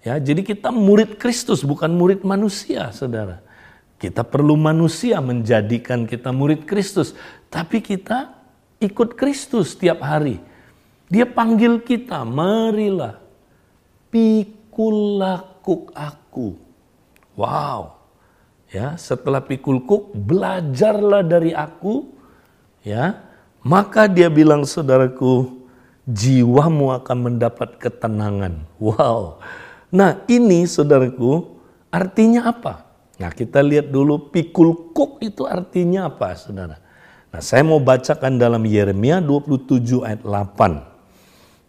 ya 0.00 0.16
jadi 0.16 0.40
kita 0.40 0.72
murid 0.72 1.20
Kristus 1.20 1.60
bukan 1.60 1.92
murid 1.92 2.24
manusia 2.24 2.88
saudara. 2.94 3.44
Kita 4.00 4.24
perlu 4.24 4.56
manusia 4.56 5.20
menjadikan 5.20 6.08
kita 6.08 6.32
murid 6.32 6.64
Kristus. 6.64 7.12
Tapi 7.52 7.84
kita 7.84 8.32
ikut 8.80 9.16
Kristus 9.16 9.76
tiap 9.76 10.00
hari 10.00 10.40
dia 11.08 11.28
panggil 11.28 11.84
kita, 11.84 12.24
marilah 12.24 13.20
pikul 14.08 15.18
lakuk 15.18 15.90
aku. 15.92 16.54
Wow. 17.34 17.98
Ya, 18.70 18.98
setelah 18.98 19.42
pikul 19.42 19.86
kuk, 19.86 20.14
belajarlah 20.14 21.22
dari 21.22 21.54
aku. 21.54 22.10
Ya, 22.82 23.22
maka 23.62 24.10
dia 24.10 24.26
bilang 24.30 24.66
saudaraku, 24.66 25.62
jiwamu 26.06 26.94
akan 26.94 27.18
mendapat 27.30 27.78
ketenangan. 27.78 28.66
Wow. 28.78 29.42
Nah, 29.94 30.22
ini 30.26 30.66
saudaraku, 30.66 31.54
artinya 31.90 32.50
apa? 32.50 32.86
Nah, 33.18 33.30
kita 33.30 33.62
lihat 33.62 33.94
dulu 33.94 34.30
pikul 34.30 34.90
kuk 34.90 35.22
itu 35.22 35.46
artinya 35.46 36.10
apa, 36.10 36.34
saudara? 36.34 36.82
Nah, 37.30 37.42
saya 37.42 37.62
mau 37.62 37.78
bacakan 37.78 38.38
dalam 38.38 38.62
Yeremia 38.66 39.22
27 39.22 40.02
ayat 40.02 40.22
8. 40.22 40.93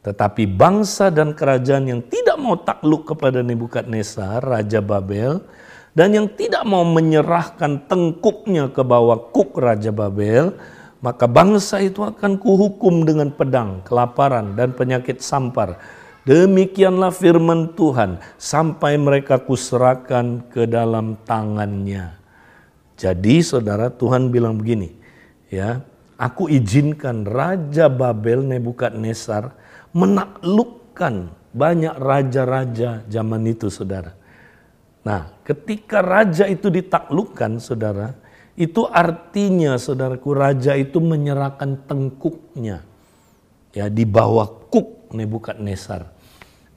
Tetapi 0.05 0.45
bangsa 0.45 1.09
dan 1.09 1.33
kerajaan 1.33 1.89
yang 1.89 2.01
tidak 2.05 2.37
mau 2.37 2.61
takluk 2.61 3.09
kepada 3.09 3.41
Nebukadnezar, 3.41 4.37
Raja 4.37 4.77
Babel, 4.77 5.41
dan 5.97 6.13
yang 6.13 6.29
tidak 6.29 6.61
mau 6.61 6.85
menyerahkan 6.85 7.89
tengkuknya 7.89 8.69
ke 8.69 8.85
bawah 8.85 9.33
kuk 9.33 9.57
Raja 9.57 9.89
Babel, 9.89 10.53
maka 11.01 11.25
bangsa 11.25 11.81
itu 11.81 12.05
akan 12.05 12.37
kuhukum 12.37 13.01
dengan 13.01 13.33
pedang, 13.33 13.81
kelaparan, 13.81 14.53
dan 14.53 14.77
penyakit 14.77 15.25
sampar. 15.25 15.81
Demikianlah 16.21 17.09
firman 17.09 17.73
Tuhan, 17.73 18.21
sampai 18.37 19.01
mereka 19.01 19.41
kuserahkan 19.41 20.53
ke 20.53 20.69
dalam 20.69 21.17
tangannya. 21.25 22.13
Jadi 22.93 23.41
saudara 23.41 23.89
Tuhan 23.89 24.29
bilang 24.29 24.61
begini, 24.61 24.93
ya, 25.49 25.81
aku 26.13 26.45
izinkan 26.45 27.25
Raja 27.25 27.89
Babel 27.89 28.45
Nebukadnezar 28.45 29.65
menaklukkan 29.95 31.31
banyak 31.55 31.95
raja-raja 31.95 33.07
zaman 33.07 33.47
itu 33.47 33.71
saudara. 33.71 34.11
Nah 35.07 35.31
ketika 35.47 36.03
raja 36.03 36.51
itu 36.51 36.67
ditaklukkan 36.67 37.63
saudara, 37.63 38.11
itu 38.59 38.83
artinya 38.91 39.79
saudaraku 39.79 40.35
raja 40.35 40.75
itu 40.75 40.99
menyerahkan 40.99 41.87
tengkuknya 41.87 42.83
ya 43.71 43.87
di 43.87 44.03
bawah 44.03 44.67
kuk 44.67 45.07
Nebukadnezar. 45.15 46.11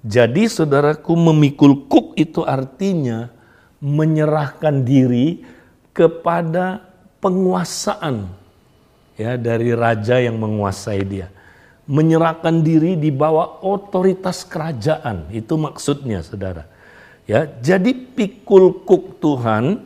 Jadi 0.06 0.46
saudaraku 0.46 1.10
memikul 1.18 1.90
kuk 1.90 2.14
itu 2.14 2.46
artinya 2.46 3.34
menyerahkan 3.82 4.86
diri 4.86 5.42
kepada 5.90 6.86
penguasaan 7.18 8.30
ya 9.18 9.34
dari 9.34 9.74
raja 9.74 10.22
yang 10.22 10.38
menguasai 10.38 11.02
dia 11.02 11.34
menyerahkan 11.88 12.60
diri 12.60 13.00
di 13.00 13.08
bawah 13.08 13.64
otoritas 13.64 14.44
kerajaan. 14.44 15.32
Itu 15.32 15.56
maksudnya, 15.56 16.20
Saudara. 16.20 16.68
Ya, 17.24 17.48
jadi 17.48 17.96
pikul 17.96 18.84
kuk 18.84 19.20
Tuhan 19.24 19.80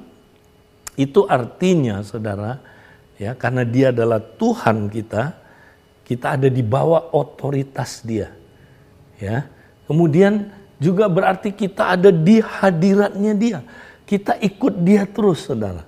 itu 0.99 1.25
artinya, 1.31 2.03
Saudara, 2.03 2.59
ya, 3.17 3.39
karena 3.39 3.63
dia 3.63 3.95
adalah 3.95 4.19
Tuhan 4.19 4.91
kita, 4.91 5.39
kita 6.03 6.35
ada 6.35 6.51
di 6.51 6.61
bawah 6.61 7.15
otoritas 7.15 8.03
dia. 8.03 8.35
Ya. 9.23 9.47
Kemudian 9.87 10.51
juga 10.83 11.07
berarti 11.07 11.55
kita 11.55 11.95
ada 11.95 12.11
di 12.11 12.43
hadiratnya 12.43 13.33
dia. 13.39 13.59
Kita 14.03 14.35
ikut 14.43 14.83
dia 14.83 15.07
terus, 15.07 15.47
Saudara. 15.47 15.87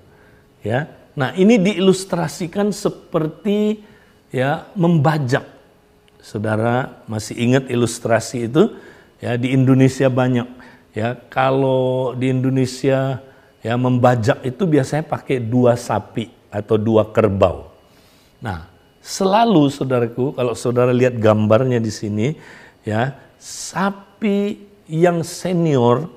Ya. 0.62 0.87
Nah, 1.18 1.35
ini 1.35 1.59
diilustrasikan 1.59 2.70
seperti 2.70 3.83
ya 4.35 4.66
membajak 4.74 5.54
Saudara 6.24 7.04
masih 7.04 7.37
ingat 7.37 7.68
ilustrasi 7.68 8.48
itu? 8.48 8.72
Ya, 9.20 9.37
di 9.37 9.52
Indonesia 9.52 10.08
banyak. 10.08 10.48
Ya, 10.96 11.20
kalau 11.28 12.16
di 12.16 12.32
Indonesia 12.32 13.20
ya 13.60 13.74
membajak 13.76 14.40
itu 14.40 14.64
biasanya 14.64 15.04
pakai 15.04 15.37
dua 15.37 15.76
sapi 15.76 16.32
atau 16.48 16.80
dua 16.80 17.12
kerbau. 17.12 17.68
Nah, 18.40 18.64
selalu 19.04 19.68
saudaraku 19.68 20.32
kalau 20.32 20.56
saudara 20.56 20.96
lihat 20.96 21.20
gambarnya 21.20 21.76
di 21.76 21.92
sini 21.92 22.32
ya, 22.88 23.12
sapi 23.37 24.64
yang 24.88 25.20
senior 25.20 26.08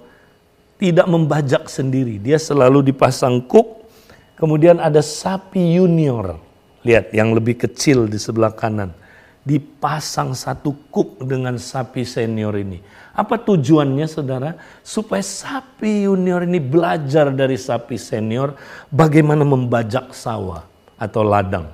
tidak 0.79 1.07
membajak 1.11 1.67
sendiri. 1.67 2.15
Dia 2.15 2.39
selalu 2.39 2.95
dipasang 2.95 3.43
kuk. 3.43 3.83
Kemudian 4.39 4.79
ada 4.79 5.03
sapi 5.03 5.75
junior. 5.75 6.39
Lihat 6.87 7.11
yang 7.11 7.35
lebih 7.35 7.59
kecil 7.59 8.07
di 8.07 8.15
sebelah 8.15 8.55
kanan 8.55 8.95
dipasang 9.47 10.35
satu 10.35 10.75
kuk 10.91 11.23
dengan 11.23 11.55
sapi 11.55 12.03
senior 12.03 12.51
ini. 12.59 12.83
Apa 13.15 13.39
tujuannya 13.39 14.03
saudara? 14.03 14.59
Supaya 14.83 15.23
sapi 15.23 16.03
junior 16.03 16.43
ini 16.43 16.59
belajar 16.59 17.31
dari 17.31 17.55
sapi 17.55 17.95
senior 17.95 18.59
bagaimana 18.91 19.47
membajak 19.47 20.11
sawah 20.11 20.67
atau 20.99 21.23
ladang. 21.23 21.71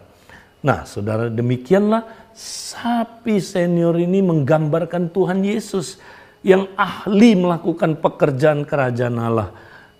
Nah 0.61 0.85
saudara 0.85 1.33
demikianlah 1.33 2.05
sapi 2.37 3.41
senior 3.41 3.97
ini 3.97 4.21
menggambarkan 4.21 5.09
Tuhan 5.09 5.41
Yesus 5.41 5.97
yang 6.45 6.69
ahli 6.77 7.33
melakukan 7.33 7.97
pekerjaan 7.97 8.69
kerajaan 8.69 9.17
Allah. 9.17 9.49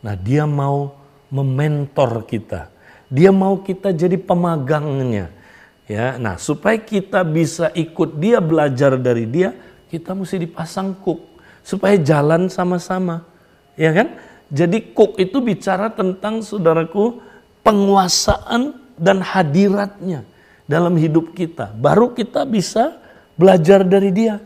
Nah 0.06 0.14
dia 0.14 0.46
mau 0.46 0.94
mementor 1.34 2.22
kita. 2.30 2.70
Dia 3.10 3.34
mau 3.34 3.60
kita 3.66 3.90
jadi 3.90 4.16
pemagangnya 4.16 5.43
Ya, 5.84 6.16
nah 6.16 6.40
supaya 6.40 6.80
kita 6.80 7.28
bisa 7.28 7.68
ikut 7.76 8.16
dia 8.16 8.40
belajar 8.40 8.96
dari 8.96 9.28
dia, 9.28 9.52
kita 9.92 10.16
mesti 10.16 10.40
dipasang 10.40 10.96
kuk 11.04 11.20
supaya 11.60 12.00
jalan 12.00 12.48
sama-sama. 12.48 13.28
Ya 13.76 13.92
kan? 13.92 14.16
Jadi 14.48 14.96
kuk 14.96 15.20
itu 15.20 15.44
bicara 15.44 15.92
tentang 15.92 16.40
saudaraku 16.40 17.20
penguasaan 17.66 18.80
dan 18.96 19.20
hadiratnya 19.20 20.24
dalam 20.70 20.96
hidup 20.96 21.36
kita. 21.36 21.74
Baru 21.76 22.16
kita 22.16 22.48
bisa 22.48 22.96
belajar 23.36 23.84
dari 23.84 24.14
dia. 24.14 24.40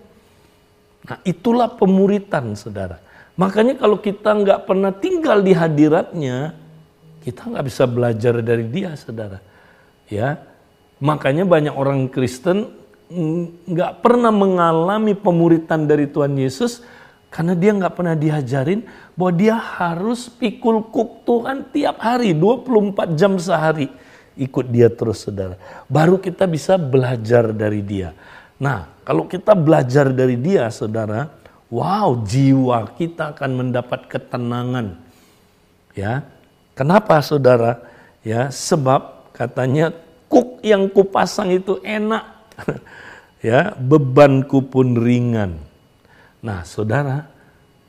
Nah 1.05 1.19
itulah 1.21 1.69
pemuritan 1.75 2.57
saudara. 2.57 2.97
Makanya 3.37 3.77
kalau 3.77 4.01
kita 4.01 4.33
nggak 4.33 4.65
pernah 4.65 4.89
tinggal 4.89 5.45
di 5.45 5.53
hadiratnya, 5.53 6.57
kita 7.21 7.45
nggak 7.53 7.65
bisa 7.69 7.83
belajar 7.85 8.41
dari 8.41 8.65
dia 8.65 8.97
saudara. 8.97 9.37
Ya, 10.09 10.41
Makanya 10.97 11.45
banyak 11.45 11.73
orang 11.73 12.09
Kristen 12.09 12.73
nggak 13.67 14.03
pernah 14.03 14.33
mengalami 14.33 15.15
pemuritan 15.15 15.87
dari 15.87 16.11
Tuhan 16.11 16.35
Yesus 16.35 16.83
Karena 17.27 17.53
dia 17.59 17.75
nggak 17.75 17.95
pernah 17.95 18.15
diajarin 18.15 18.87
bahwa 19.13 19.33
dia 19.35 19.55
harus 19.59 20.31
pikul 20.31 20.79
kuk 20.89 21.27
Tuhan 21.27 21.69
tiap 21.75 21.99
hari, 21.99 22.31
24 22.31 23.19
jam 23.19 23.35
sehari. 23.35 23.91
Ikut 24.39 24.71
dia 24.71 24.87
terus 24.87 25.27
saudara. 25.27 25.59
Baru 25.91 26.17
kita 26.23 26.47
bisa 26.47 26.79
belajar 26.79 27.51
dari 27.51 27.83
dia. 27.83 28.15
Nah 28.57 28.87
kalau 29.03 29.27
kita 29.27 29.53
belajar 29.53 30.07
dari 30.09 30.39
dia 30.39 30.71
saudara, 30.71 31.27
wow 31.67 32.15
jiwa 32.23 32.95
kita 32.95 33.35
akan 33.35 33.51
mendapat 33.59 34.07
ketenangan. 34.07 34.97
Ya, 35.97 36.21
kenapa 36.77 37.17
saudara? 37.25 37.81
Ya, 38.21 38.53
sebab 38.53 39.33
katanya 39.33 39.89
kuk 40.31 40.63
yang 40.63 40.87
kupasang 40.91 41.51
itu 41.55 41.79
enak. 41.83 42.23
ya, 43.47 43.73
bebanku 43.75 44.63
pun 44.67 44.95
ringan. 44.95 45.59
Nah, 46.43 46.63
saudara, 46.63 47.27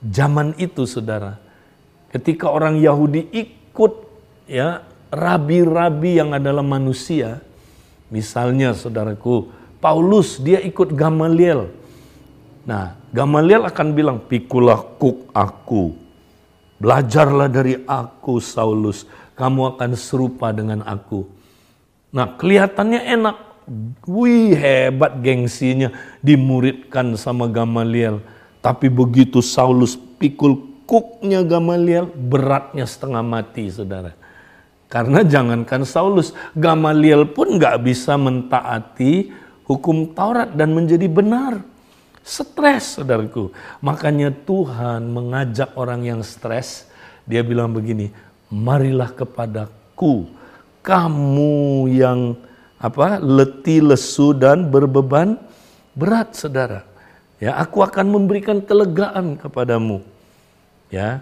zaman 0.02 0.56
itu 0.56 0.88
saudara, 0.88 1.36
ketika 2.10 2.48
orang 2.48 2.80
Yahudi 2.80 3.28
ikut 3.30 3.92
ya 4.48 4.82
rabi-rabi 5.12 6.18
yang 6.18 6.32
adalah 6.32 6.64
manusia, 6.64 7.44
misalnya 8.08 8.72
saudaraku, 8.72 9.52
Paulus 9.78 10.42
dia 10.42 10.58
ikut 10.58 10.90
Gamaliel. 10.96 11.70
Nah, 12.66 12.98
Gamaliel 13.14 13.64
akan 13.64 13.88
bilang, 13.94 14.18
"Pikulah 14.26 14.82
kuk 14.98 15.30
aku. 15.32 15.94
Belajarlah 16.78 17.48
dari 17.48 17.80
aku, 17.86 18.42
Saulus. 18.42 19.08
Kamu 19.38 19.76
akan 19.76 19.90
serupa 19.96 20.50
dengan 20.52 20.84
aku." 20.84 21.37
Nah, 22.08 22.36
kelihatannya 22.36 23.00
enak. 23.04 23.36
Wih, 24.08 24.56
hebat 24.56 25.20
gengsinya 25.20 25.92
dimuridkan 26.24 27.12
sama 27.20 27.44
Gamaliel. 27.52 28.24
Tapi 28.64 28.88
begitu 28.88 29.44
Saulus 29.44 29.92
pikul 30.16 30.56
kuknya 30.88 31.44
Gamaliel, 31.44 32.08
beratnya 32.08 32.88
setengah 32.88 33.20
mati, 33.20 33.68
saudara. 33.68 34.16
Karena 34.88 35.20
jangankan 35.20 35.84
Saulus, 35.84 36.32
Gamaliel 36.56 37.28
pun 37.28 37.60
nggak 37.60 37.76
bisa 37.84 38.16
mentaati 38.16 39.28
hukum 39.68 40.16
Taurat 40.16 40.48
dan 40.56 40.72
menjadi 40.72 41.04
benar. 41.04 41.60
Stres, 42.24 42.96
saudaraku. 42.96 43.52
Makanya 43.84 44.32
Tuhan 44.32 45.12
mengajak 45.12 45.76
orang 45.76 46.08
yang 46.08 46.20
stres, 46.24 46.88
dia 47.28 47.44
bilang 47.44 47.68
begini, 47.76 48.08
marilah 48.48 49.12
kepadaku 49.12 50.37
kamu 50.88 51.84
yang 51.92 52.32
apa 52.80 53.20
letih 53.20 53.92
lesu 53.92 54.32
dan 54.32 54.72
berbeban 54.72 55.36
berat 55.92 56.32
saudara. 56.32 56.88
Ya 57.36 57.60
aku 57.60 57.84
akan 57.84 58.08
memberikan 58.08 58.64
kelegaan 58.64 59.36
kepadamu. 59.36 60.00
Ya 60.88 61.20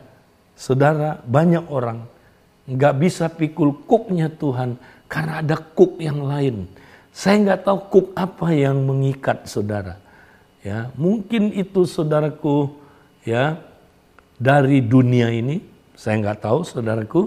saudara 0.55 1.19
banyak 1.27 1.67
orang 1.67 2.07
nggak 2.71 2.95
bisa 3.03 3.27
pikul 3.27 3.75
kuknya 3.91 4.31
Tuhan 4.31 4.79
karena 5.11 5.43
ada 5.43 5.59
kuk 5.59 5.99
yang 5.99 6.23
lain. 6.23 6.71
Saya 7.11 7.43
nggak 7.43 7.67
tahu 7.67 7.79
kuk 7.91 8.07
apa 8.15 8.55
yang 8.55 8.87
mengikat 8.87 9.51
saudara. 9.51 9.99
Ya 10.63 10.95
mungkin 10.95 11.51
itu 11.51 11.83
saudaraku 11.91 12.71
ya 13.27 13.59
dari 14.39 14.79
dunia 14.79 15.35
ini. 15.35 15.59
Saya 15.99 16.23
nggak 16.23 16.39
tahu 16.47 16.63
saudaraku. 16.63 17.23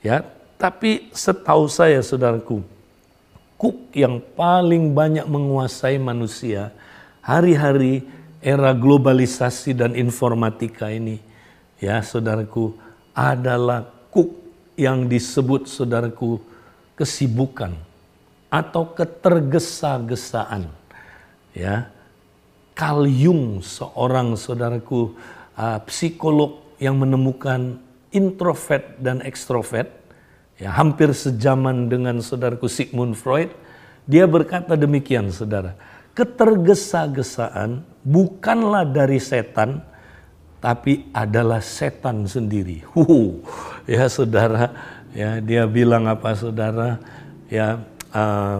Ya 0.00 0.24
tapi 0.62 1.10
setahu 1.10 1.66
saya 1.66 1.98
saudaraku, 2.06 2.62
kuk 3.58 3.90
yang 3.90 4.22
paling 4.38 4.94
banyak 4.94 5.26
menguasai 5.26 5.98
manusia 5.98 6.70
hari-hari 7.18 8.06
era 8.38 8.70
globalisasi 8.70 9.74
dan 9.74 9.98
informatika 9.98 10.86
ini 10.86 11.18
ya 11.82 11.98
saudaraku 11.98 12.78
adalah 13.10 13.90
kuk 14.14 14.38
yang 14.78 15.10
disebut 15.10 15.66
saudaraku 15.66 16.38
kesibukan 16.94 17.74
atau 18.46 18.86
ketergesa-gesaan 18.94 20.70
ya. 21.58 21.90
Carl 22.72 23.04
seorang 23.60 24.32
saudaraku 24.38 25.12
uh, 25.58 25.76
psikolog 25.90 26.72
yang 26.80 26.96
menemukan 26.96 27.76
introvert 28.16 28.96
dan 28.96 29.20
ekstrovert 29.26 30.01
ya 30.60 30.72
hampir 30.72 31.12
sejaman 31.12 31.88
dengan 31.88 32.20
saudaraku 32.20 32.68
Sigmund 32.68 33.16
Freud, 33.16 33.52
dia 34.04 34.26
berkata 34.26 34.74
demikian 34.74 35.30
saudara, 35.30 35.78
ketergesa-gesaan 36.12 37.86
bukanlah 38.02 38.84
dari 38.84 39.22
setan, 39.22 39.80
tapi 40.62 41.06
adalah 41.14 41.62
setan 41.62 42.26
sendiri. 42.26 42.82
Huh, 42.94 43.38
ya 43.86 44.06
saudara, 44.06 44.70
ya 45.14 45.38
dia 45.38 45.66
bilang 45.66 46.06
apa 46.10 46.34
saudara, 46.34 46.98
ya 47.50 47.82
uh, 48.14 48.58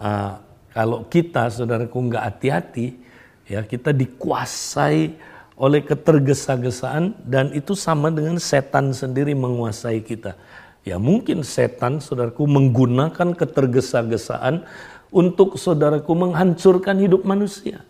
uh, 0.00 0.32
kalau 0.72 1.04
kita 1.08 1.52
saudaraku 1.52 1.96
nggak 2.08 2.24
hati-hati, 2.32 2.96
ya 3.44 3.60
kita 3.64 3.92
dikuasai 3.92 5.32
oleh 5.62 5.84
ketergesa-gesaan 5.84 7.12
dan 7.28 7.52
itu 7.52 7.76
sama 7.76 8.08
dengan 8.08 8.40
setan 8.40 8.90
sendiri 8.96 9.36
menguasai 9.36 10.00
kita. 10.00 10.34
Ya 10.82 10.98
mungkin 10.98 11.46
setan 11.46 12.02
saudaraku 12.02 12.42
menggunakan 12.42 13.38
ketergesa-gesaan 13.38 14.66
untuk 15.14 15.54
saudaraku 15.54 16.10
menghancurkan 16.18 16.98
hidup 16.98 17.22
manusia. 17.22 17.86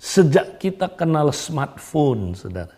Sejak 0.00 0.56
kita 0.56 0.88
kenal 0.88 1.28
smartphone 1.36 2.32
saudara. 2.32 2.72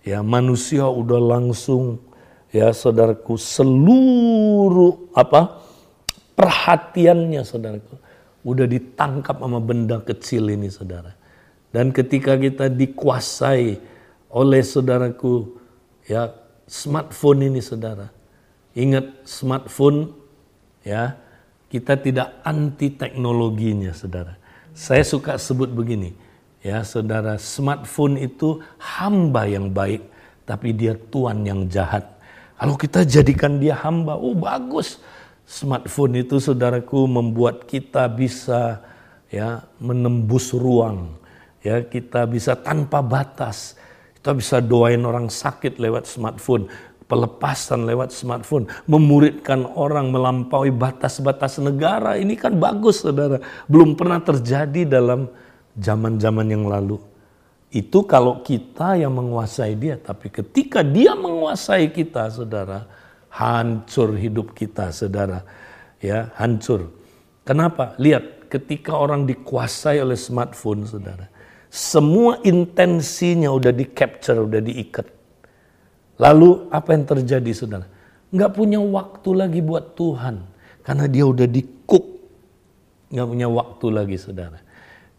Ya 0.00 0.24
manusia 0.24 0.88
udah 0.88 1.20
langsung 1.20 2.00
ya 2.48 2.72
saudaraku 2.72 3.36
seluruh 3.36 5.12
apa 5.12 5.60
perhatiannya 6.32 7.44
saudaraku 7.44 8.00
udah 8.46 8.64
ditangkap 8.64 9.36
sama 9.36 9.60
benda 9.60 10.00
kecil 10.00 10.48
ini 10.48 10.72
saudara. 10.72 11.12
Dan 11.68 11.92
ketika 11.92 12.38
kita 12.40 12.72
dikuasai 12.72 13.76
oleh 14.32 14.62
saudaraku 14.64 15.60
ya 16.08 16.32
smartphone 16.66 17.46
ini 17.46 17.62
saudara. 17.62 18.10
Ingat 18.76 19.24
smartphone 19.24 20.12
ya, 20.84 21.16
kita 21.72 21.96
tidak 21.96 22.28
anti 22.44 22.92
teknologinya 22.92 23.94
saudara. 23.96 24.36
Saya 24.76 25.00
suka 25.00 25.40
sebut 25.40 25.72
begini, 25.72 26.12
ya 26.60 26.84
saudara, 26.84 27.40
smartphone 27.40 28.20
itu 28.20 28.60
hamba 28.76 29.48
yang 29.48 29.72
baik, 29.72 30.04
tapi 30.44 30.76
dia 30.76 30.92
tuan 30.92 31.40
yang 31.48 31.64
jahat. 31.72 32.04
Kalau 32.60 32.76
kita 32.76 33.08
jadikan 33.08 33.56
dia 33.56 33.72
hamba, 33.80 34.20
oh 34.20 34.36
bagus. 34.36 35.00
Smartphone 35.46 36.26
itu 36.26 36.42
saudaraku 36.42 37.06
membuat 37.06 37.70
kita 37.70 38.10
bisa 38.10 38.82
ya 39.30 39.62
menembus 39.78 40.50
ruang, 40.50 41.14
ya 41.62 41.86
kita 41.86 42.26
bisa 42.26 42.58
tanpa 42.58 42.98
batas 42.98 43.78
kita 44.26 44.34
bisa 44.34 44.58
doain 44.58 45.06
orang 45.06 45.30
sakit 45.30 45.78
lewat 45.78 46.10
smartphone, 46.10 46.66
pelepasan 47.06 47.86
lewat 47.86 48.10
smartphone, 48.10 48.66
memuridkan 48.90 49.62
orang 49.78 50.10
melampaui 50.10 50.74
batas-batas 50.74 51.62
negara. 51.62 52.18
Ini 52.18 52.34
kan 52.34 52.58
bagus, 52.58 53.06
saudara. 53.06 53.38
Belum 53.70 53.94
pernah 53.94 54.18
terjadi 54.18 54.82
dalam 54.82 55.30
zaman-zaman 55.78 56.42
yang 56.50 56.66
lalu. 56.66 56.98
Itu 57.70 58.02
kalau 58.02 58.42
kita 58.42 58.98
yang 58.98 59.14
menguasai 59.14 59.78
dia, 59.78 59.94
tapi 59.94 60.26
ketika 60.26 60.82
dia 60.82 61.14
menguasai 61.14 61.86
kita, 61.94 62.26
saudara, 62.26 62.82
hancur 63.30 64.18
hidup 64.18 64.58
kita, 64.58 64.90
saudara. 64.90 65.46
Ya, 66.02 66.34
hancur. 66.34 66.90
Kenapa? 67.46 67.94
Lihat, 67.94 68.50
ketika 68.50 68.98
orang 68.98 69.22
dikuasai 69.22 70.02
oleh 70.02 70.18
smartphone, 70.18 70.82
saudara 70.82 71.35
semua 71.76 72.40
intensinya 72.40 73.52
udah 73.52 73.68
di 73.68 73.84
capture, 73.84 74.40
udah 74.40 74.64
diikat. 74.64 75.04
Lalu 76.16 76.72
apa 76.72 76.96
yang 76.96 77.04
terjadi 77.04 77.52
saudara? 77.52 77.84
Nggak 78.32 78.52
punya 78.56 78.80
waktu 78.80 79.30
lagi 79.36 79.60
buat 79.60 79.92
Tuhan. 79.92 80.40
Karena 80.80 81.04
dia 81.04 81.28
udah 81.28 81.44
di 81.44 81.60
cook. 81.84 82.06
Nggak 83.12 83.28
punya 83.28 83.48
waktu 83.52 83.86
lagi 83.92 84.16
saudara. 84.16 84.58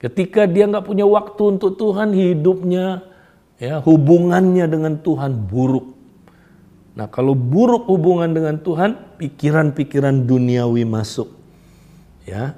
Ketika 0.01 0.49
dia 0.49 0.65
nggak 0.65 0.89
punya 0.89 1.05
waktu 1.05 1.41
untuk 1.45 1.77
Tuhan, 1.77 2.17
hidupnya, 2.17 3.05
ya 3.61 3.77
hubungannya 3.77 4.65
dengan 4.65 4.97
Tuhan 4.97 5.37
buruk. 5.37 5.93
Nah 6.97 7.05
kalau 7.05 7.37
buruk 7.37 7.85
hubungan 7.85 8.33
dengan 8.33 8.57
Tuhan, 8.57 9.21
pikiran-pikiran 9.21 10.25
duniawi 10.25 10.89
masuk. 10.89 11.29
Ya, 12.25 12.57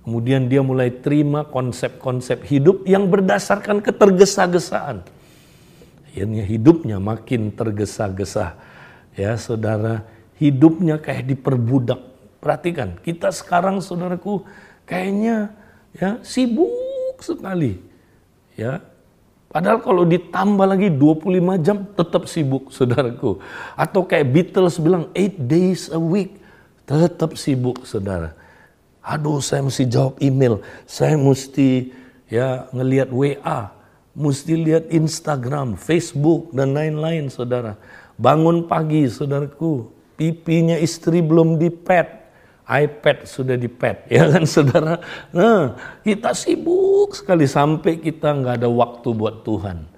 Kemudian 0.00 0.48
dia 0.48 0.64
mulai 0.64 0.88
terima 0.88 1.44
konsep-konsep 1.44 2.40
hidup 2.48 2.88
yang 2.88 3.12
berdasarkan 3.12 3.84
ketergesa-gesaan. 3.84 5.04
Akhirnya 6.08 6.42
hidupnya 6.42 6.96
makin 6.96 7.52
tergesa-gesa. 7.52 8.56
Ya 9.14 9.36
saudara, 9.36 10.08
hidupnya 10.40 10.96
kayak 10.96 11.28
diperbudak. 11.28 12.00
Perhatikan, 12.40 12.96
kita 13.04 13.28
sekarang 13.28 13.84
saudaraku 13.84 14.42
kayaknya 14.88 15.52
ya 15.92 16.16
sibuk 16.24 17.20
sekali. 17.20 17.76
Ya, 18.56 18.80
Padahal 19.50 19.82
kalau 19.82 20.06
ditambah 20.06 20.62
lagi 20.62 20.94
25 20.94 21.58
jam 21.58 21.82
tetap 21.82 22.30
sibuk 22.30 22.70
saudaraku. 22.70 23.42
Atau 23.74 24.06
kayak 24.06 24.30
Beatles 24.30 24.78
bilang 24.78 25.10
8 25.10 25.42
days 25.42 25.90
a 25.90 25.98
week 25.98 26.38
tetap 26.86 27.34
sibuk 27.34 27.82
saudara. 27.82 28.38
Aduh 29.00 29.40
saya 29.40 29.64
mesti 29.64 29.88
jawab 29.88 30.20
email, 30.20 30.60
saya 30.84 31.16
mesti 31.16 31.88
ya 32.28 32.68
ngelihat 32.68 33.08
WA, 33.08 33.72
mesti 34.12 34.52
lihat 34.60 34.92
Instagram, 34.92 35.80
Facebook 35.80 36.52
dan 36.52 36.76
lain-lain 36.76 37.32
saudara. 37.32 37.80
Bangun 38.20 38.68
pagi 38.68 39.08
saudaraku, 39.08 39.88
pipinya 40.20 40.76
istri 40.76 41.24
belum 41.24 41.56
dipet, 41.56 42.20
iPad 42.68 43.24
sudah 43.24 43.56
dipet, 43.56 44.04
ya 44.12 44.28
kan 44.28 44.44
saudara? 44.44 45.00
Nah, 45.32 45.80
kita 46.04 46.36
sibuk 46.36 47.16
sekali 47.16 47.48
sampai 47.48 47.96
kita 47.98 48.36
nggak 48.36 48.60
ada 48.60 48.68
waktu 48.68 49.08
buat 49.16 49.42
Tuhan. 49.48 49.88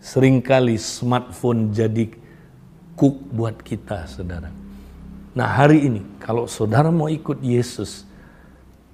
Seringkali 0.00 0.76
smartphone 0.80 1.72
jadi 1.76 2.08
cook 2.96 3.20
buat 3.36 3.60
kita, 3.60 4.08
saudara. 4.08 4.48
Nah 5.34 5.48
hari 5.50 5.90
ini, 5.90 6.02
kalau 6.22 6.46
saudara 6.46 6.94
mau 6.94 7.10
ikut 7.10 7.42
Yesus, 7.42 8.06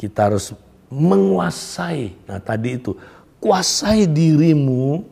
kita 0.00 0.32
harus 0.32 0.56
menguasai. 0.88 2.16
Nah 2.24 2.40
tadi 2.40 2.80
itu, 2.80 2.96
kuasai 3.36 4.08
dirimu, 4.08 5.04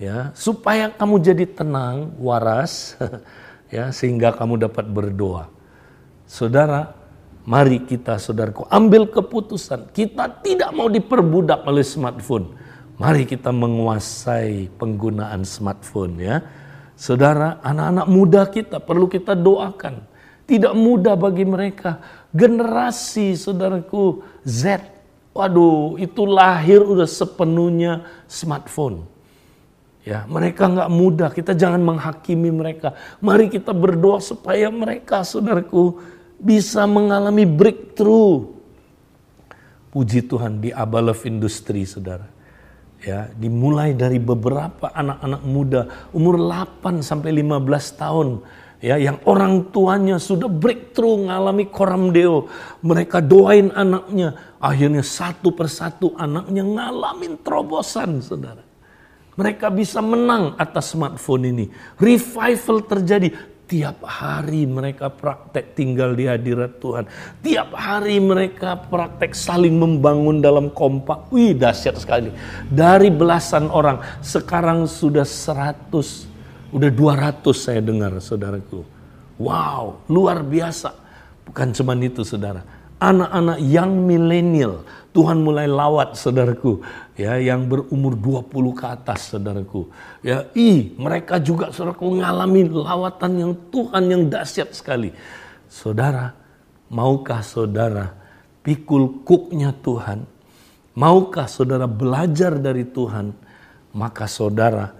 ya 0.00 0.32
supaya 0.32 0.88
kamu 0.88 1.20
jadi 1.20 1.44
tenang, 1.44 2.16
waras, 2.16 2.96
ya 3.74 3.92
sehingga 3.92 4.32
kamu 4.32 4.56
dapat 4.64 4.88
berdoa. 4.88 5.52
Saudara, 6.24 6.96
mari 7.44 7.84
kita 7.84 8.16
saudaraku 8.16 8.64
ambil 8.72 9.04
keputusan. 9.12 9.92
Kita 9.92 10.40
tidak 10.40 10.72
mau 10.72 10.88
diperbudak 10.88 11.68
oleh 11.68 11.84
smartphone. 11.84 12.56
Mari 12.96 13.28
kita 13.28 13.52
menguasai 13.52 14.72
penggunaan 14.80 15.44
smartphone 15.44 16.16
ya. 16.16 16.40
Saudara, 16.96 17.60
anak-anak 17.60 18.06
muda 18.08 18.42
kita 18.48 18.80
perlu 18.80 19.04
kita 19.04 19.36
doakan. 19.36 20.15
Tidak 20.46 20.72
mudah 20.78 21.18
bagi 21.18 21.42
mereka. 21.42 21.98
Generasi 22.30 23.34
saudaraku 23.34 24.22
Z. 24.46 24.78
Waduh, 25.36 26.00
itu 26.00 26.22
lahir 26.24 26.80
udah 26.80 27.04
sepenuhnya 27.04 28.06
smartphone. 28.24 29.04
Ya, 30.06 30.22
mereka 30.30 30.70
nggak 30.70 30.86
mudah. 30.86 31.28
Kita 31.34 31.50
jangan 31.50 31.82
menghakimi 31.82 32.54
mereka. 32.54 32.94
Mari 33.18 33.50
kita 33.50 33.74
berdoa 33.74 34.22
supaya 34.22 34.70
mereka, 34.70 35.26
saudaraku, 35.26 35.98
bisa 36.38 36.86
mengalami 36.86 37.42
breakthrough. 37.42 38.54
Puji 39.90 40.24
Tuhan 40.30 40.62
di 40.62 40.70
Abalov 40.70 41.26
Industri, 41.26 41.82
saudara. 41.82 42.30
Ya, 43.02 43.28
dimulai 43.34 43.92
dari 43.92 44.22
beberapa 44.22 44.88
anak-anak 44.94 45.42
muda 45.44 45.82
umur 46.16 46.40
8 46.40 47.04
sampai 47.04 47.28
15 47.42 48.00
tahun 48.00 48.28
ya 48.80 49.00
yang 49.00 49.20
orang 49.24 49.72
tuanya 49.72 50.20
sudah 50.20 50.48
breakthrough 50.48 51.28
ngalami 51.28 51.68
koram 51.72 52.12
deo 52.12 52.48
mereka 52.84 53.24
doain 53.24 53.72
anaknya 53.72 54.56
akhirnya 54.60 55.00
satu 55.00 55.52
persatu 55.52 56.12
anaknya 56.16 56.62
ngalamin 56.64 57.40
terobosan 57.40 58.20
saudara 58.20 58.66
mereka 59.36 59.68
bisa 59.68 60.00
menang 60.00 60.56
atas 60.56 60.96
smartphone 60.96 61.52
ini. 61.52 61.64
Revival 62.00 62.88
terjadi. 62.88 63.28
Tiap 63.66 63.98
hari 64.06 64.62
mereka 64.62 65.10
praktek 65.10 65.74
tinggal 65.74 66.14
di 66.14 66.30
hadirat 66.30 66.78
Tuhan. 66.78 67.04
Tiap 67.42 67.74
hari 67.74 68.22
mereka 68.22 68.78
praktek 68.78 69.34
saling 69.34 69.74
membangun 69.74 70.38
dalam 70.38 70.70
kompak. 70.70 71.34
Wih 71.34 71.52
dahsyat 71.52 71.98
sekali. 71.98 72.30
Dari 72.70 73.10
belasan 73.10 73.66
orang 73.66 74.22
sekarang 74.22 74.86
sudah 74.86 75.26
seratus, 75.26 76.30
udah 76.72 76.90
dua 76.90 77.14
ratus 77.18 77.66
saya 77.66 77.82
dengar 77.82 78.16
saudaraku. 78.18 78.82
Wow, 79.36 80.06
luar 80.08 80.40
biasa. 80.40 80.96
Bukan 81.46 81.70
cuma 81.76 81.92
itu 82.00 82.24
saudara. 82.24 82.64
Anak-anak 82.96 83.60
yang 83.60 83.92
milenial 84.08 84.80
Tuhan 85.16 85.40
mulai 85.40 85.64
lawat 85.64 86.12
saudaraku 86.12 86.84
ya 87.16 87.40
yang 87.40 87.64
berumur 87.64 88.16
20 88.16 88.76
ke 88.76 88.84
atas 88.84 89.32
saudaraku. 89.32 89.88
Ya, 90.20 90.48
i 90.52 90.92
mereka 91.00 91.40
juga 91.40 91.72
saudaraku 91.72 92.20
mengalami 92.20 92.68
lawatan 92.68 93.32
yang 93.40 93.52
Tuhan 93.72 94.04
yang 94.12 94.22
dahsyat 94.28 94.76
sekali. 94.76 95.16
Saudara, 95.72 96.36
maukah 96.92 97.40
saudara 97.40 98.12
pikul 98.60 99.24
kuknya 99.24 99.72
Tuhan? 99.80 100.28
Maukah 100.96 101.48
saudara 101.48 101.88
belajar 101.88 102.56
dari 102.56 102.84
Tuhan? 102.84 103.32
Maka 103.96 104.28
saudara 104.28 104.92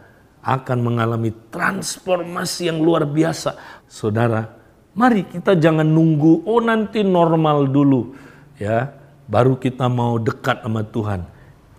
akan 0.46 0.78
mengalami 0.78 1.34
transformasi 1.50 2.70
yang 2.70 2.78
luar 2.78 3.02
biasa. 3.02 3.82
Saudara, 3.90 4.46
mari 4.94 5.26
kita 5.26 5.58
jangan 5.58 5.82
nunggu 5.82 6.46
oh 6.46 6.62
nanti 6.62 7.02
normal 7.02 7.66
dulu 7.66 8.14
ya 8.54 8.94
baru 9.26 9.58
kita 9.58 9.90
mau 9.90 10.22
dekat 10.22 10.62
sama 10.62 10.86
Tuhan. 10.86 11.20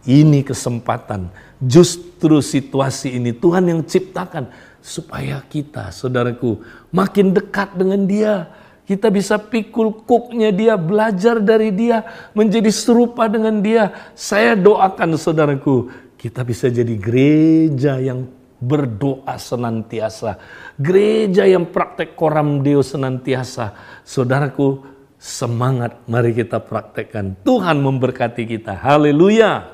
Ini 0.07 0.39
kesempatan. 0.43 1.31
Justru 1.59 2.39
situasi 2.39 3.15
ini 3.19 3.35
Tuhan 3.35 3.67
yang 3.67 3.81
ciptakan 3.83 4.47
supaya 4.79 5.43
kita, 5.43 5.91
saudaraku, 5.91 6.63
makin 6.95 7.35
dekat 7.35 7.75
dengan 7.75 8.07
Dia. 8.07 8.47
Kita 8.87 9.11
bisa 9.11 9.35
pikul 9.35 10.07
kuknya 10.07 10.47
dia, 10.47 10.79
belajar 10.79 11.43
dari 11.43 11.75
dia, 11.75 12.07
menjadi 12.31 12.71
serupa 12.71 13.27
dengan 13.27 13.59
dia. 13.59 13.91
Saya 14.15 14.55
doakan 14.55 15.19
saudaraku, 15.19 15.91
kita 16.15 16.39
bisa 16.47 16.71
jadi 16.71 16.95
gereja 16.95 17.99
yang 17.99 18.36
berdoa 18.57 19.37
senantiasa. 19.37 20.37
Gereja 20.77 21.45
yang 21.45 21.69
praktek 21.69 22.17
koram 22.17 22.65
deo 22.65 22.81
senantiasa. 22.81 23.73
Saudaraku, 24.01 24.97
Semangat, 25.17 26.05
mari 26.05 26.29
kita 26.29 26.61
praktekkan. 26.61 27.41
Tuhan 27.41 27.81
memberkati 27.81 28.45
kita. 28.45 28.77
Haleluya. 28.77 29.65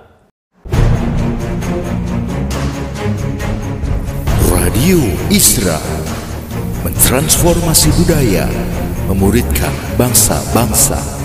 Radio 4.47 5.03
Isra 5.27 5.83
mentransformasi 6.83 7.91
budaya, 7.99 8.47
memuridkan 9.11 9.71
bangsa-bangsa. 9.99 11.22